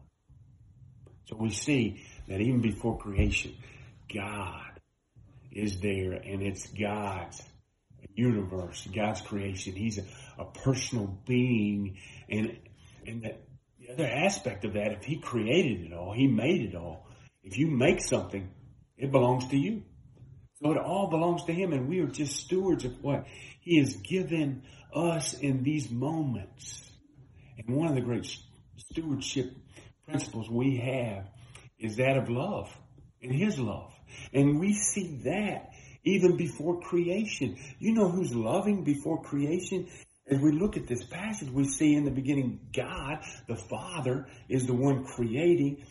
So 1.27 1.37
we 1.37 1.51
see 1.51 2.05
that 2.29 2.41
even 2.41 2.61
before 2.61 2.99
creation, 2.99 3.55
God 4.13 4.81
is 5.53 5.81
there 5.81 6.13
and 6.13 6.43
it's 6.43 6.67
God's 6.69 7.43
universe, 8.15 8.87
God's 8.95 9.21
creation. 9.21 9.75
He's 9.75 9.99
a, 9.99 10.05
a 10.39 10.45
personal 10.45 11.19
being 11.27 11.99
and, 12.29 12.57
and 13.07 13.23
that 13.23 13.43
the 13.79 13.93
other 13.93 14.07
aspect 14.07 14.65
of 14.65 14.75
that, 14.75 14.93
if 14.93 15.05
he 15.05 15.17
created 15.17 15.87
it 15.87 15.93
all, 15.93 16.13
he 16.13 16.27
made 16.27 16.63
it 16.63 16.75
all. 16.75 17.07
If 17.43 17.59
you 17.59 17.67
make 17.67 18.01
something, 18.01 18.51
it 18.97 19.13
belongs 19.13 19.49
to 19.49 19.57
you. 19.57 19.83
So 20.63 20.73
it 20.73 20.79
all 20.79 21.11
belongs 21.11 21.45
to 21.45 21.53
him 21.53 21.73
and 21.73 21.89
we 21.89 22.01
are 22.01 22.07
just 22.07 22.37
stewards 22.37 22.85
of 22.85 23.03
what 23.03 23.27
he 23.61 23.79
has 23.79 23.97
given 23.97 24.63
us 24.95 25.35
in 25.35 25.63
these 25.63 25.91
moments. 25.91 26.91
And 27.59 27.77
one 27.77 27.89
of 27.89 27.95
the 27.95 28.01
great 28.01 28.27
stewardship 28.77 29.53
principles 30.07 30.49
we 30.49 30.77
have 30.77 31.27
is 31.85 31.97
that 31.97 32.17
of 32.17 32.31
love 32.31 32.75
and 33.23 33.33
his 33.33 33.59
love. 33.59 33.93
And 34.33 34.59
we 34.59 34.73
see 34.73 35.21
that 35.25 35.71
even 36.03 36.37
before 36.37 36.81
creation. 36.81 37.57
You 37.79 37.93
know 37.93 38.09
who's 38.09 38.35
loving 38.35 38.85
before 38.85 39.23
creation? 39.23 39.89
As 40.27 40.41
we 40.41 40.53
look 40.53 40.79
at 40.79 40.87
this 40.87 41.05
passage, 41.05 41.51
we 41.51 41.65
see 41.65 41.95
in 41.95 42.05
the 42.05 42.11
beginning 42.11 42.61
God, 42.75 43.19
the 43.47 43.57
Father, 43.57 44.27
is 44.49 44.67
the 44.67 44.75
one 44.75 45.05
creating. 45.05 45.85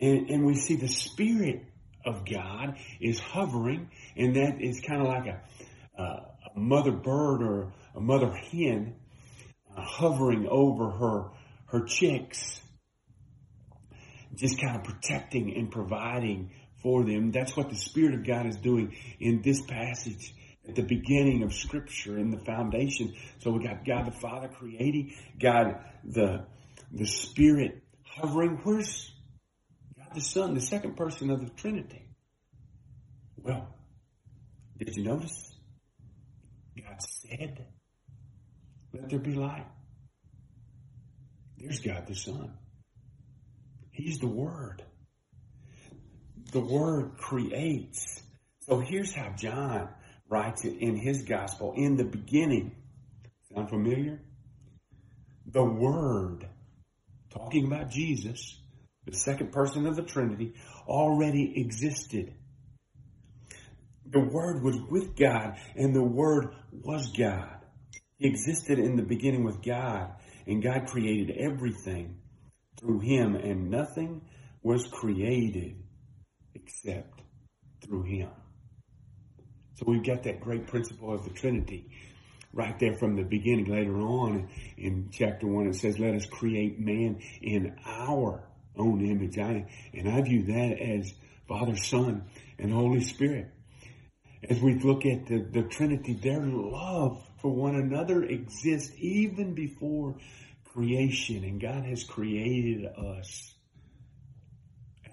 And, 0.00 0.30
and 0.30 0.46
we 0.46 0.54
see 0.54 0.76
the 0.76 0.88
Spirit 0.88 1.64
of 2.06 2.24
God 2.24 2.76
is 3.00 3.18
hovering, 3.18 3.90
and 4.16 4.36
that 4.36 4.60
is 4.60 4.80
kind 4.80 5.02
of 5.02 5.08
like 5.08 5.26
a, 5.26 6.02
uh, 6.02 6.20
a 6.54 6.58
mother 6.58 6.92
bird 6.92 7.42
or 7.42 7.72
a 7.94 8.00
mother 8.00 8.32
hen 8.32 8.94
uh, 9.76 9.82
hovering 9.82 10.46
over 10.48 10.90
her, 10.90 11.30
her 11.66 11.84
chicks 11.84 12.60
just 14.36 14.60
kind 14.60 14.76
of 14.76 14.84
protecting 14.84 15.54
and 15.56 15.70
providing 15.70 16.50
for 16.82 17.04
them. 17.04 17.30
That's 17.30 17.56
what 17.56 17.70
the 17.70 17.76
Spirit 17.76 18.14
of 18.14 18.26
God 18.26 18.46
is 18.46 18.56
doing 18.56 18.96
in 19.18 19.42
this 19.42 19.62
passage 19.62 20.34
at 20.68 20.74
the 20.74 20.82
beginning 20.82 21.42
of 21.42 21.52
Scripture 21.52 22.18
in 22.18 22.30
the 22.30 22.38
foundation. 22.38 23.14
So 23.40 23.50
we 23.50 23.64
got 23.64 23.84
God 23.84 24.06
the 24.06 24.18
Father 24.18 24.48
creating, 24.48 25.14
God 25.40 25.78
the 26.04 26.46
the 26.92 27.06
Spirit 27.06 27.82
hovering. 28.02 28.60
Where's 28.62 29.12
God 29.96 30.14
the 30.14 30.20
Son, 30.20 30.54
the 30.54 30.60
second 30.60 30.96
person 30.96 31.30
of 31.30 31.40
the 31.40 31.50
Trinity? 31.50 32.08
Well, 33.36 33.68
did 34.78 34.96
you 34.96 35.04
notice? 35.04 35.54
God 36.76 37.00
said, 37.02 37.66
"Let 38.92 39.08
there 39.08 39.18
be 39.18 39.34
light." 39.34 39.66
There's 41.56 41.80
God 41.80 42.06
the 42.06 42.14
Son. 42.14 42.52
He's 44.04 44.18
the 44.18 44.26
Word. 44.26 44.82
The 46.52 46.60
Word 46.60 47.16
creates. 47.16 48.22
So 48.60 48.80
here's 48.80 49.14
how 49.14 49.30
John 49.30 49.88
writes 50.28 50.66
it 50.66 50.76
in 50.78 50.94
his 50.94 51.22
gospel. 51.22 51.72
In 51.74 51.96
the 51.96 52.04
beginning, 52.04 52.76
sound 53.50 53.70
familiar? 53.70 54.20
The 55.46 55.64
Word, 55.64 56.46
talking 57.30 57.64
about 57.64 57.88
Jesus, 57.88 58.60
the 59.06 59.16
second 59.16 59.52
person 59.52 59.86
of 59.86 59.96
the 59.96 60.02
Trinity, 60.02 60.52
already 60.86 61.58
existed. 61.58 62.34
The 64.04 64.20
Word 64.20 64.62
was 64.62 64.76
with 64.90 65.16
God, 65.16 65.56
and 65.76 65.96
the 65.96 66.04
Word 66.04 66.48
was 66.70 67.10
God. 67.16 67.56
He 68.18 68.28
existed 68.28 68.78
in 68.78 68.96
the 68.96 69.02
beginning 69.02 69.44
with 69.44 69.62
God, 69.62 70.12
and 70.46 70.62
God 70.62 70.88
created 70.88 71.38
everything 71.38 72.18
through 72.78 73.00
him, 73.00 73.36
and 73.36 73.70
nothing 73.70 74.22
was 74.62 74.86
created 74.88 75.76
except 76.54 77.20
through 77.82 78.02
him. 78.04 78.30
So 79.74 79.84
we've 79.86 80.04
got 80.04 80.22
that 80.22 80.40
great 80.40 80.66
principle 80.66 81.12
of 81.12 81.24
the 81.24 81.30
Trinity 81.30 81.90
right 82.52 82.78
there 82.78 82.94
from 82.94 83.16
the 83.16 83.24
beginning. 83.24 83.66
Later 83.66 83.98
on 83.98 84.48
in 84.78 85.08
chapter 85.10 85.46
one, 85.46 85.66
it 85.66 85.74
says, 85.74 85.98
let 85.98 86.14
us 86.14 86.26
create 86.26 86.78
man 86.78 87.20
in 87.42 87.76
our 87.84 88.48
own 88.76 89.04
image. 89.04 89.38
I, 89.38 89.66
and 89.92 90.08
I 90.08 90.22
view 90.22 90.44
that 90.44 90.80
as 90.80 91.12
Father, 91.48 91.76
Son, 91.76 92.24
and 92.58 92.72
Holy 92.72 93.00
Spirit. 93.00 93.50
As 94.48 94.60
we 94.60 94.78
look 94.78 95.04
at 95.06 95.26
the, 95.26 95.38
the 95.38 95.62
Trinity, 95.62 96.14
their 96.14 96.40
love 96.40 97.20
for 97.40 97.50
one 97.50 97.74
another 97.74 98.22
exists 98.22 98.92
even 98.98 99.54
before 99.54 100.16
creation 100.74 101.44
and 101.44 101.60
God 101.60 101.84
has 101.84 102.02
created 102.02 102.84
us 102.86 103.54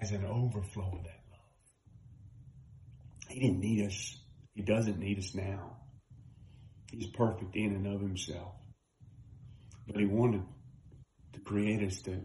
as 0.00 0.10
an 0.10 0.24
overflow 0.24 0.98
of 0.98 1.04
that 1.04 1.20
love. 1.30 1.40
He 3.28 3.40
didn't 3.40 3.60
need 3.60 3.86
us. 3.86 4.16
He 4.54 4.62
doesn't 4.62 4.98
need 4.98 5.18
us 5.18 5.34
now. 5.34 5.76
He's 6.90 7.06
perfect 7.06 7.54
in 7.54 7.74
and 7.74 7.86
of 7.86 8.00
himself. 8.00 8.54
But 9.86 10.00
he 10.00 10.06
wanted 10.06 10.42
to 11.32 11.40
create 11.40 11.86
us 11.86 12.02
to 12.02 12.20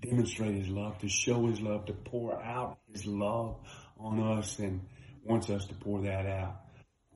demonstrate 0.00 0.54
his 0.54 0.68
love, 0.68 0.98
to 0.98 1.08
show 1.08 1.46
his 1.46 1.60
love, 1.60 1.86
to 1.86 1.92
pour 1.92 2.40
out 2.40 2.78
his 2.92 3.06
love 3.06 3.56
on 3.98 4.20
us 4.38 4.58
and 4.60 4.82
wants 5.24 5.50
us 5.50 5.66
to 5.66 5.74
pour 5.74 6.02
that 6.02 6.26
out 6.26 6.60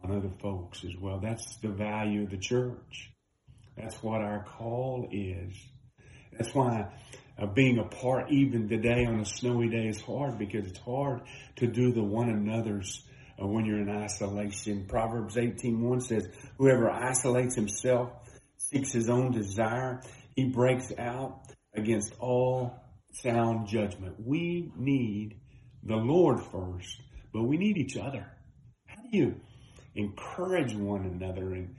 on 0.03 0.11
other 0.11 0.31
folks 0.43 0.85
as 0.85 0.97
well. 1.01 1.21
That's 1.21 1.57
the 1.59 1.69
value 1.69 2.25
of 2.25 2.31
the 2.31 2.39
church. 2.39 3.13
That's 3.81 4.03
what 4.03 4.21
our 4.21 4.45
call 4.45 5.09
is. 5.11 5.55
That's 6.33 6.55
why 6.55 6.87
uh, 7.39 7.47
being 7.47 7.79
apart 7.79 8.31
even 8.31 8.69
today 8.69 9.07
on 9.07 9.21
a 9.21 9.25
snowy 9.25 9.69
day 9.69 9.87
is 9.89 10.01
hard 10.01 10.39
because 10.39 10.67
it's 10.67 10.79
hard 10.79 11.23
to 11.57 11.67
do 11.67 11.93
the 11.93 12.03
one 12.03 12.29
another's 12.29 13.03
uh, 13.41 13.47
when 13.47 13.65
you're 13.65 13.81
in 13.81 13.89
isolation. 13.89 14.87
Proverbs 14.87 15.37
18.1 15.37 16.03
says, 16.03 16.29
whoever 16.59 16.91
isolates 16.91 17.55
himself 17.55 18.11
seeks 18.59 18.93
his 18.93 19.09
own 19.09 19.33
desire. 19.33 20.03
He 20.37 20.47
breaks 20.47 20.93
out 20.99 21.41
against 21.75 22.13
all 22.21 22.75
sound 23.13 23.69
judgment. 23.69 24.17
We 24.19 24.73
need 24.77 25.41
the 25.83 25.97
Lord 25.97 26.41
first, 26.53 27.01
but 27.33 27.45
we 27.45 27.57
need 27.57 27.79
each 27.79 27.97
other. 27.97 28.27
How 28.87 29.03
do 29.03 29.17
you 29.17 29.41
encourage 29.95 30.75
one 30.75 31.05
another 31.05 31.55
and 31.55 31.75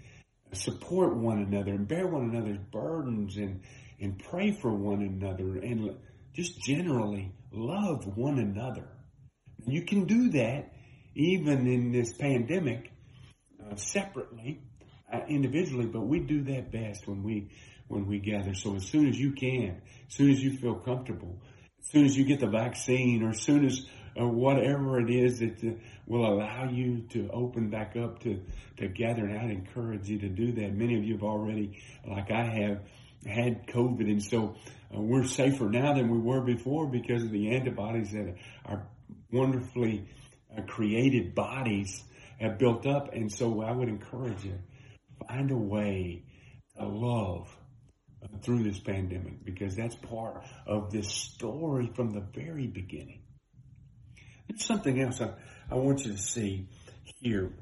support 0.53 1.15
one 1.15 1.39
another 1.39 1.71
and 1.71 1.87
bear 1.87 2.07
one 2.07 2.29
another's 2.29 2.59
burdens 2.71 3.37
and, 3.37 3.61
and 3.99 4.19
pray 4.19 4.51
for 4.51 4.73
one 4.73 5.01
another 5.01 5.57
and 5.59 5.95
just 6.33 6.61
generally 6.61 7.31
love 7.51 8.05
one 8.17 8.39
another? 8.39 8.87
You 9.65 9.83
can 9.83 10.05
do 10.05 10.29
that 10.31 10.73
even 11.15 11.67
in 11.67 11.91
this 11.91 12.13
pandemic 12.13 12.91
uh, 13.59 13.75
separately, 13.75 14.61
uh, 15.11 15.19
individually, 15.27 15.85
but 15.85 16.01
we 16.01 16.19
do 16.19 16.43
that 16.43 16.71
best 16.71 17.07
when 17.07 17.23
we 17.23 17.49
when 17.87 18.07
we 18.07 18.19
gather. 18.19 18.53
So 18.53 18.75
as 18.75 18.85
soon 18.85 19.09
as 19.09 19.19
you 19.19 19.33
can, 19.33 19.81
as 20.07 20.15
soon 20.15 20.31
as 20.31 20.41
you 20.41 20.57
feel 20.57 20.75
comfortable, 20.75 21.41
as 21.79 21.91
soon 21.91 22.05
as 22.05 22.17
you 22.17 22.23
get 22.23 22.39
the 22.39 22.47
vaccine, 22.47 23.21
or 23.21 23.31
as 23.31 23.41
soon 23.41 23.65
as 23.65 23.85
uh, 24.19 24.27
whatever 24.27 24.99
it 24.99 25.09
is 25.09 25.39
that 25.39 25.63
uh, 25.63 25.71
will 26.05 26.25
allow 26.25 26.69
you 26.69 27.01
to 27.09 27.29
open 27.31 27.69
back 27.69 27.95
up 27.95 28.19
to 28.19 28.41
to 28.77 28.87
gather, 28.87 29.25
and 29.25 29.37
I'd 29.37 29.51
encourage 29.51 30.09
you 30.09 30.19
to 30.19 30.29
do 30.29 30.51
that. 30.53 30.73
Many 30.73 30.97
of 30.97 31.03
you 31.03 31.13
have 31.13 31.23
already, 31.23 31.79
like 32.07 32.31
I 32.31 32.43
have, 32.43 32.81
had 33.25 33.67
COVID, 33.67 34.09
and 34.09 34.23
so 34.23 34.55
uh, 34.95 34.99
we're 34.99 35.25
safer 35.25 35.69
now 35.69 35.93
than 35.93 36.09
we 36.09 36.17
were 36.17 36.41
before 36.41 36.87
because 36.87 37.23
of 37.23 37.31
the 37.31 37.55
antibodies 37.55 38.11
that 38.11 38.35
are 38.65 38.87
wonderfully 39.31 40.05
uh, 40.55 40.61
created 40.63 41.33
bodies 41.35 42.03
have 42.39 42.57
built 42.57 42.85
up. 42.85 43.13
And 43.13 43.31
so 43.31 43.61
I 43.61 43.71
would 43.71 43.89
encourage 43.89 44.43
you, 44.43 44.57
find 45.27 45.51
a 45.51 45.57
way 45.57 46.23
to 46.77 46.85
love 46.85 47.47
uh, 48.23 48.27
through 48.41 48.63
this 48.63 48.79
pandemic 48.79 49.45
because 49.45 49.75
that's 49.75 49.95
part 49.95 50.43
of 50.65 50.91
this 50.91 51.07
story 51.07 51.91
from 51.95 52.11
the 52.11 52.21
very 52.33 52.67
beginning. 52.67 53.20
There's 54.51 54.65
something 54.65 55.01
else 55.01 55.21
I, 55.21 55.31
I 55.69 55.75
want 55.75 56.05
you 56.05 56.11
to 56.11 56.17
see 56.17 56.67
here 57.21 57.53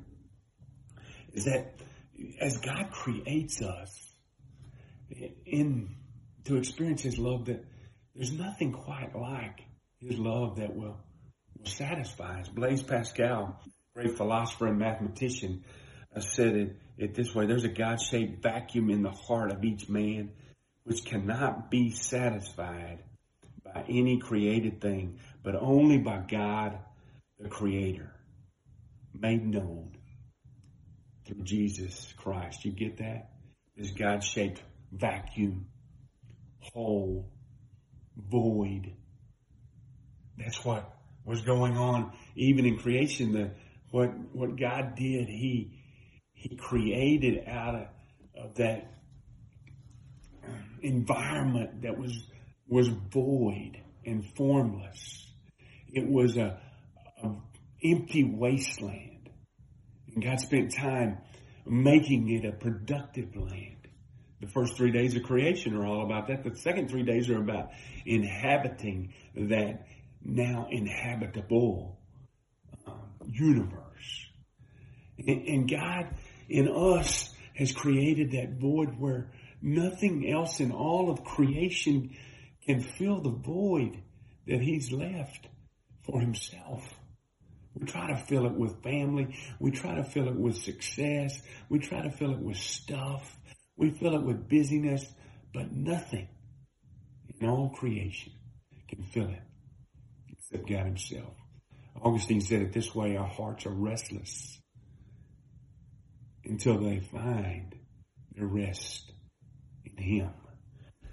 is 1.33 1.45
that 1.45 1.75
as 2.41 2.57
God 2.57 2.89
creates 2.89 3.61
us 3.61 4.11
in 5.45 5.95
to 6.45 6.57
experience 6.57 7.03
his 7.03 7.19
love 7.19 7.45
that 7.45 7.63
there's 8.15 8.31
nothing 8.31 8.71
quite 8.71 9.15
like 9.15 9.61
his 9.99 10.17
love 10.17 10.57
that 10.57 10.75
will 10.75 10.97
satisfies. 11.63 12.47
Blaise 12.47 12.81
Pascal, 12.81 13.59
great 13.93 14.17
philosopher 14.17 14.67
and 14.67 14.79
mathematician, 14.79 15.63
uh, 16.15 16.21
said 16.21 16.55
it, 16.55 16.75
it 16.97 17.13
this 17.13 17.35
way. 17.35 17.45
There's 17.45 17.65
a 17.65 17.69
God-shaped 17.69 18.41
vacuum 18.41 18.89
in 18.89 19.03
the 19.03 19.11
heart 19.11 19.51
of 19.51 19.63
each 19.63 19.89
man 19.89 20.31
which 20.85 21.05
cannot 21.05 21.69
be 21.69 21.91
satisfied 21.91 23.03
by 23.73 23.85
any 23.87 24.17
created 24.17 24.81
thing, 24.81 25.19
but 25.43 25.55
only 25.55 25.97
by 25.97 26.23
God, 26.27 26.77
the 27.39 27.49
creator, 27.49 28.13
made 29.13 29.45
known 29.45 29.97
through 31.25 31.43
Jesus 31.43 32.13
Christ. 32.17 32.65
You 32.65 32.71
get 32.71 32.97
that? 32.97 33.31
This 33.75 33.91
God-shaped 33.91 34.61
vacuum, 34.91 35.67
hole, 36.59 37.31
void. 38.17 38.93
That's 40.37 40.63
what 40.65 40.93
was 41.25 41.41
going 41.41 41.77
on 41.77 42.11
even 42.35 42.65
in 42.65 42.77
creation. 42.77 43.31
The 43.33 43.51
what 43.91 44.09
what 44.33 44.57
God 44.57 44.95
did, 44.95 45.27
He 45.27 45.79
He 46.33 46.55
created 46.55 47.43
out 47.47 47.75
of, 47.75 48.45
of 48.45 48.55
that 48.55 48.91
environment 50.81 51.81
that 51.81 51.97
was 51.97 52.28
was 52.69 52.87
void 52.87 53.81
and 54.05 54.25
formless. 54.35 55.27
It 55.91 56.07
was 56.07 56.37
a, 56.37 56.61
a 57.23 57.29
empty 57.83 58.23
wasteland, 58.23 59.29
and 60.13 60.23
God 60.23 60.39
spent 60.39 60.75
time 60.75 61.17
making 61.65 62.29
it 62.29 62.45
a 62.45 62.51
productive 62.51 63.35
land. 63.35 63.87
The 64.41 64.47
first 64.47 64.77
three 64.77 64.91
days 64.91 65.15
of 65.15 65.23
creation 65.23 65.75
are 65.75 65.85
all 65.85 66.05
about 66.05 66.27
that. 66.27 66.43
The 66.43 66.55
second 66.55 66.89
three 66.89 67.03
days 67.03 67.29
are 67.29 67.41
about 67.41 67.71
inhabiting 68.05 69.13
that 69.35 69.85
now 70.23 70.67
inhabitable 70.69 71.99
um, 72.87 73.09
universe. 73.25 74.27
And, 75.17 75.47
and 75.47 75.69
God 75.69 76.15
in 76.47 76.69
us 76.69 77.33
has 77.55 77.73
created 77.73 78.31
that 78.31 78.59
void 78.59 78.97
where 78.97 79.31
nothing 79.61 80.31
else 80.31 80.61
in 80.61 80.71
all 80.71 81.11
of 81.11 81.23
creation 81.23 82.15
can 82.69 82.81
fill 82.81 83.19
the 83.19 83.31
void 83.31 83.99
that 84.45 84.61
He's 84.61 84.91
left 84.91 85.47
for 86.05 86.21
Himself. 86.21 86.93
We 87.73 87.87
try 87.87 88.05
to 88.09 88.15
fill 88.15 88.45
it 88.45 88.53
with 88.53 88.83
family. 88.83 89.35
We 89.59 89.71
try 89.71 89.95
to 89.95 90.03
fill 90.03 90.27
it 90.27 90.35
with 90.35 90.55
success. 90.55 91.41
We 91.67 91.79
try 91.79 92.03
to 92.03 92.11
fill 92.11 92.31
it 92.31 92.37
with 92.37 92.57
stuff. 92.57 93.35
We 93.75 93.89
fill 93.89 94.13
it 94.13 94.21
with 94.21 94.47
busyness, 94.47 95.03
but 95.51 95.71
nothing 95.71 96.27
in 97.39 97.49
all 97.49 97.69
creation 97.69 98.33
can 98.87 99.01
fill 99.01 99.29
it 99.29 99.41
except 100.27 100.69
God 100.69 100.85
himself. 100.85 101.33
Augustine 101.99 102.41
said 102.41 102.61
it 102.61 102.71
this 102.71 102.93
way, 102.93 103.17
our 103.17 103.27
hearts 103.27 103.65
are 103.65 103.73
restless 103.73 104.59
until 106.45 106.77
they 106.77 106.99
find 106.99 107.73
their 108.35 108.45
rest 108.45 109.11
in 109.85 109.97
him. 109.97 110.29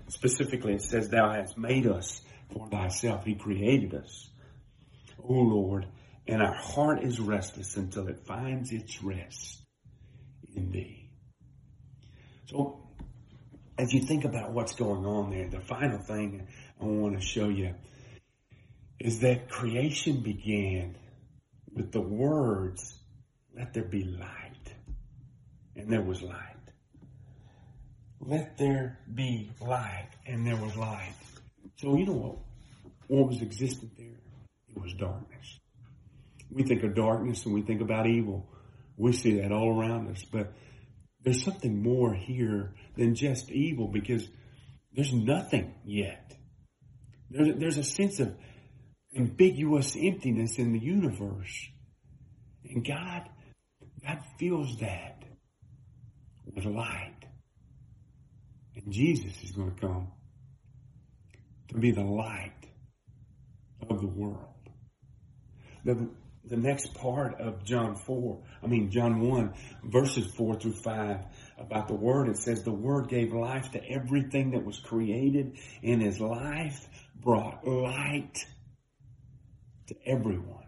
Specifically, 0.08 0.74
it 0.74 0.82
says, 0.82 1.08
thou 1.08 1.32
hast 1.32 1.58
made 1.58 1.86
us 1.86 2.20
for 2.52 2.68
thyself. 2.68 3.24
He 3.24 3.34
created 3.34 3.94
us. 3.94 4.30
O 5.22 5.32
Lord, 5.32 5.86
and 6.28 6.42
our 6.42 6.54
heart 6.54 7.02
is 7.02 7.20
restless 7.20 7.76
until 7.76 8.08
it 8.08 8.26
finds 8.26 8.72
its 8.72 9.02
rest 9.02 9.62
in 10.54 10.70
thee. 10.70 11.10
So, 12.46 12.80
as 13.78 13.92
you 13.92 14.00
think 14.00 14.24
about 14.24 14.52
what's 14.52 14.74
going 14.74 15.04
on 15.04 15.30
there, 15.30 15.48
the 15.48 15.60
final 15.60 15.98
thing 15.98 16.46
I 16.80 16.84
want 16.84 17.18
to 17.18 17.24
show 17.24 17.48
you 17.48 17.74
is 18.98 19.20
that 19.20 19.48
creation 19.48 20.20
began 20.20 20.96
with 21.74 21.92
the 21.92 22.00
words, 22.00 22.98
let 23.54 23.74
there 23.74 23.84
be 23.84 24.04
light. 24.04 24.74
And 25.74 25.90
there 25.90 26.02
was 26.02 26.22
light. 26.22 26.55
Let 28.20 28.56
there 28.58 28.98
be 29.12 29.50
light. 29.60 30.08
And 30.26 30.46
there 30.46 30.56
was 30.56 30.76
light. 30.76 31.14
So 31.76 31.96
you 31.96 32.06
know 32.06 32.12
what, 32.12 32.38
what 33.08 33.28
was 33.28 33.42
existent 33.42 33.92
there? 33.96 34.18
It 34.68 34.82
was 34.82 34.92
darkness. 34.94 35.58
We 36.50 36.62
think 36.62 36.82
of 36.84 36.94
darkness 36.94 37.44
and 37.44 37.54
we 37.54 37.62
think 37.62 37.80
about 37.80 38.06
evil. 38.06 38.48
We 38.96 39.12
see 39.12 39.40
that 39.40 39.52
all 39.52 39.78
around 39.78 40.10
us. 40.10 40.24
But 40.24 40.52
there's 41.22 41.42
something 41.42 41.82
more 41.82 42.14
here 42.14 42.74
than 42.96 43.14
just 43.14 43.50
evil 43.50 43.88
because 43.88 44.28
there's 44.92 45.12
nothing 45.12 45.74
yet. 45.84 46.34
There's, 47.30 47.56
there's 47.56 47.78
a 47.78 47.84
sense 47.84 48.20
of 48.20 48.34
ambiguous 49.16 49.96
emptiness 49.96 50.58
in 50.58 50.72
the 50.72 50.78
universe. 50.78 51.68
And 52.64 52.86
God, 52.86 53.28
God 54.04 54.20
fills 54.38 54.78
that 54.80 55.22
with 56.54 56.64
light. 56.64 57.15
And 58.76 58.92
Jesus 58.92 59.32
is 59.42 59.50
going 59.52 59.74
to 59.74 59.80
come 59.80 60.08
to 61.68 61.78
be 61.78 61.90
the 61.90 62.04
light 62.04 62.52
of 63.88 64.00
the 64.00 64.06
world. 64.06 64.52
The, 65.84 66.08
the 66.44 66.56
next 66.56 66.94
part 66.94 67.40
of 67.40 67.64
John 67.64 67.96
4, 67.96 68.42
I 68.62 68.66
mean, 68.66 68.90
John 68.90 69.20
1, 69.20 69.54
verses 69.84 70.26
4 70.36 70.60
through 70.60 70.74
5, 70.74 71.24
about 71.58 71.88
the 71.88 71.94
Word, 71.94 72.28
it 72.28 72.36
says, 72.36 72.62
The 72.62 72.72
Word 72.72 73.08
gave 73.08 73.32
life 73.32 73.72
to 73.72 73.90
everything 73.90 74.50
that 74.52 74.64
was 74.64 74.78
created, 74.78 75.58
and 75.82 76.02
His 76.02 76.20
life 76.20 76.86
brought 77.14 77.66
light 77.66 78.44
to 79.88 79.94
everyone. 80.04 80.64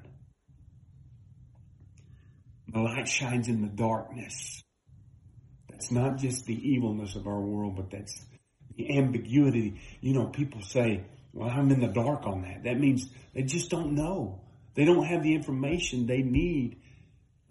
The 2.68 2.80
light 2.80 3.08
shines 3.08 3.48
in 3.48 3.62
the 3.62 3.68
darkness. 3.68 4.62
That's 5.78 5.92
not 5.92 6.16
just 6.16 6.44
the 6.46 6.56
evilness 6.70 7.14
of 7.14 7.28
our 7.28 7.38
world, 7.38 7.76
but 7.76 7.92
that's 7.92 8.20
the 8.76 8.98
ambiguity. 8.98 9.80
You 10.00 10.12
know, 10.12 10.26
people 10.26 10.60
say, 10.60 11.04
well, 11.32 11.48
I'm 11.48 11.70
in 11.70 11.78
the 11.78 11.86
dark 11.86 12.26
on 12.26 12.42
that. 12.42 12.64
That 12.64 12.80
means 12.80 13.08
they 13.32 13.44
just 13.44 13.70
don't 13.70 13.94
know. 13.94 14.40
They 14.74 14.84
don't 14.84 15.04
have 15.04 15.22
the 15.22 15.36
information 15.36 16.08
they 16.08 16.22
need 16.22 16.80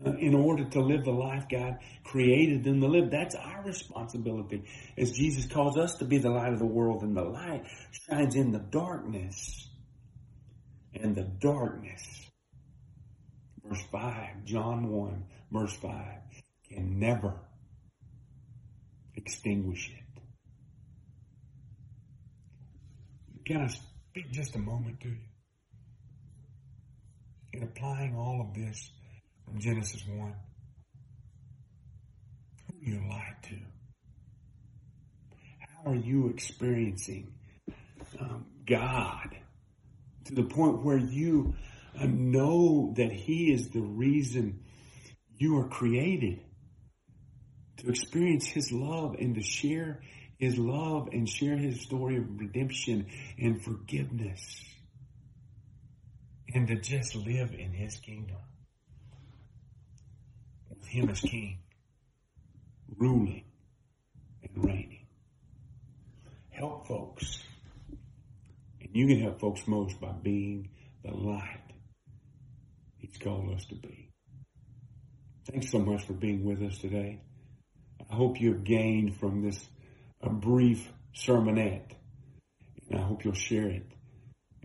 uh, 0.06 0.12
in 0.18 0.36
order 0.36 0.66
to 0.66 0.82
live 0.82 1.06
the 1.06 1.12
life 1.12 1.46
God 1.50 1.78
created 2.04 2.66
them 2.66 2.82
to 2.82 2.88
live. 2.88 3.12
That's 3.12 3.36
our 3.36 3.64
responsibility. 3.64 4.66
As 4.98 5.14
Jesus 5.14 5.48
calls 5.48 5.78
us 5.78 5.96
to 6.00 6.06
be 6.06 6.18
the 6.18 6.30
light 6.30 6.52
of 6.52 6.60
the 6.60 6.66
world 6.66 7.04
and 7.04 7.16
the 7.16 7.24
light 7.24 7.64
shines 8.10 8.36
in 8.36 8.52
the 8.52 8.60
darkness. 8.60 9.70
And 10.94 11.16
the 11.16 11.24
darkness, 11.24 12.04
verse 13.64 13.86
5, 13.90 14.44
John 14.44 14.90
1, 14.90 15.24
verse 15.50 15.78
5, 15.78 15.94
can 16.70 17.00
never 17.00 17.47
extinguish 19.28 19.90
it. 19.90 20.22
Can 23.46 23.62
I 23.62 23.68
speak 23.68 24.32
just 24.32 24.56
a 24.56 24.60
moment 24.60 25.02
to 25.02 25.10
you? 25.10 25.18
In 27.52 27.64
applying 27.64 28.16
all 28.16 28.40
of 28.40 28.54
this 28.54 28.90
from 29.44 29.60
Genesis 29.60 30.02
1, 30.08 30.34
who 32.68 32.92
you 32.92 33.02
lie 33.10 33.36
to? 33.44 33.56
How 35.60 35.92
are 35.92 35.96
you 35.96 36.30
experiencing 36.30 37.34
um, 38.22 38.46
God 38.66 39.36
to 40.26 40.36
the 40.36 40.44
point 40.44 40.86
where 40.86 40.98
you 40.98 41.54
uh, 42.00 42.06
know 42.06 42.94
that 42.96 43.12
He 43.12 43.52
is 43.52 43.70
the 43.70 43.82
reason 43.82 44.62
you 45.38 45.58
are 45.58 45.68
created? 45.68 46.47
To 47.88 47.94
experience 47.94 48.46
His 48.46 48.74
love 48.74 49.16
and 49.18 49.34
to 49.36 49.42
share 49.42 50.02
His 50.38 50.58
love 50.58 51.08
and 51.14 51.28
share 51.28 51.56
His 51.56 51.80
story 51.80 52.18
of 52.18 52.38
redemption 52.38 53.08
and 53.40 53.64
forgiveness 53.64 54.62
and 56.54 56.68
to 56.68 56.76
just 56.76 57.16
live 57.16 57.54
in 57.54 57.72
His 57.72 57.96
kingdom 57.96 58.42
with 60.70 60.86
Him 60.86 61.08
as 61.08 61.22
King, 61.22 61.60
ruling 62.98 63.46
and 64.44 64.66
reigning. 64.66 65.08
Help 66.50 66.90
folks. 66.90 67.42
And 68.82 68.90
you 68.92 69.08
can 69.08 69.22
help 69.22 69.40
folks 69.40 69.66
most 69.66 70.02
by 70.02 70.12
being 70.12 70.72
the 71.06 71.14
light 71.14 71.72
He's 72.98 73.18
called 73.18 73.50
us 73.56 73.66
to 73.68 73.76
be. 73.76 74.12
Thanks 75.50 75.72
so 75.72 75.80
much 75.80 76.04
for 76.06 76.12
being 76.12 76.44
with 76.44 76.62
us 76.62 76.80
today. 76.80 77.22
I 78.10 78.16
hope 78.16 78.40
you 78.40 78.54
have 78.54 78.64
gained 78.64 79.16
from 79.16 79.42
this 79.42 79.68
a 80.22 80.30
brief 80.30 80.92
sermonette. 81.16 81.92
And 82.90 83.00
I 83.00 83.04
hope 83.04 83.26
you'll 83.26 83.34
share 83.34 83.68
it 83.68 83.92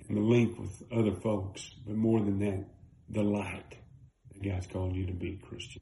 and 0.08 0.16
the 0.16 0.20
link 0.20 0.58
with 0.58 0.82
other 0.92 1.12
folks. 1.12 1.70
But 1.86 1.96
more 1.96 2.20
than 2.20 2.38
that, 2.40 2.66
the 3.08 3.22
light 3.22 3.76
that 4.32 4.42
God's 4.42 4.66
called 4.66 4.94
you 4.94 5.06
to 5.06 5.12
be, 5.12 5.40
Christian. 5.42 5.80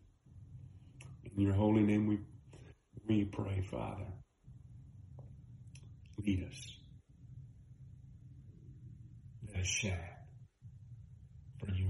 In 1.25 1.42
your 1.42 1.55
holy 1.55 1.83
name 1.83 2.07
we, 2.07 2.18
we 3.09 3.25
pray, 3.25 3.62
Father. 3.70 4.07
Lead 6.25 6.46
us. 6.49 6.77
Let 9.49 9.62
us 9.62 9.66
shine 9.66 9.99
for 11.59 11.73
you 11.73 11.88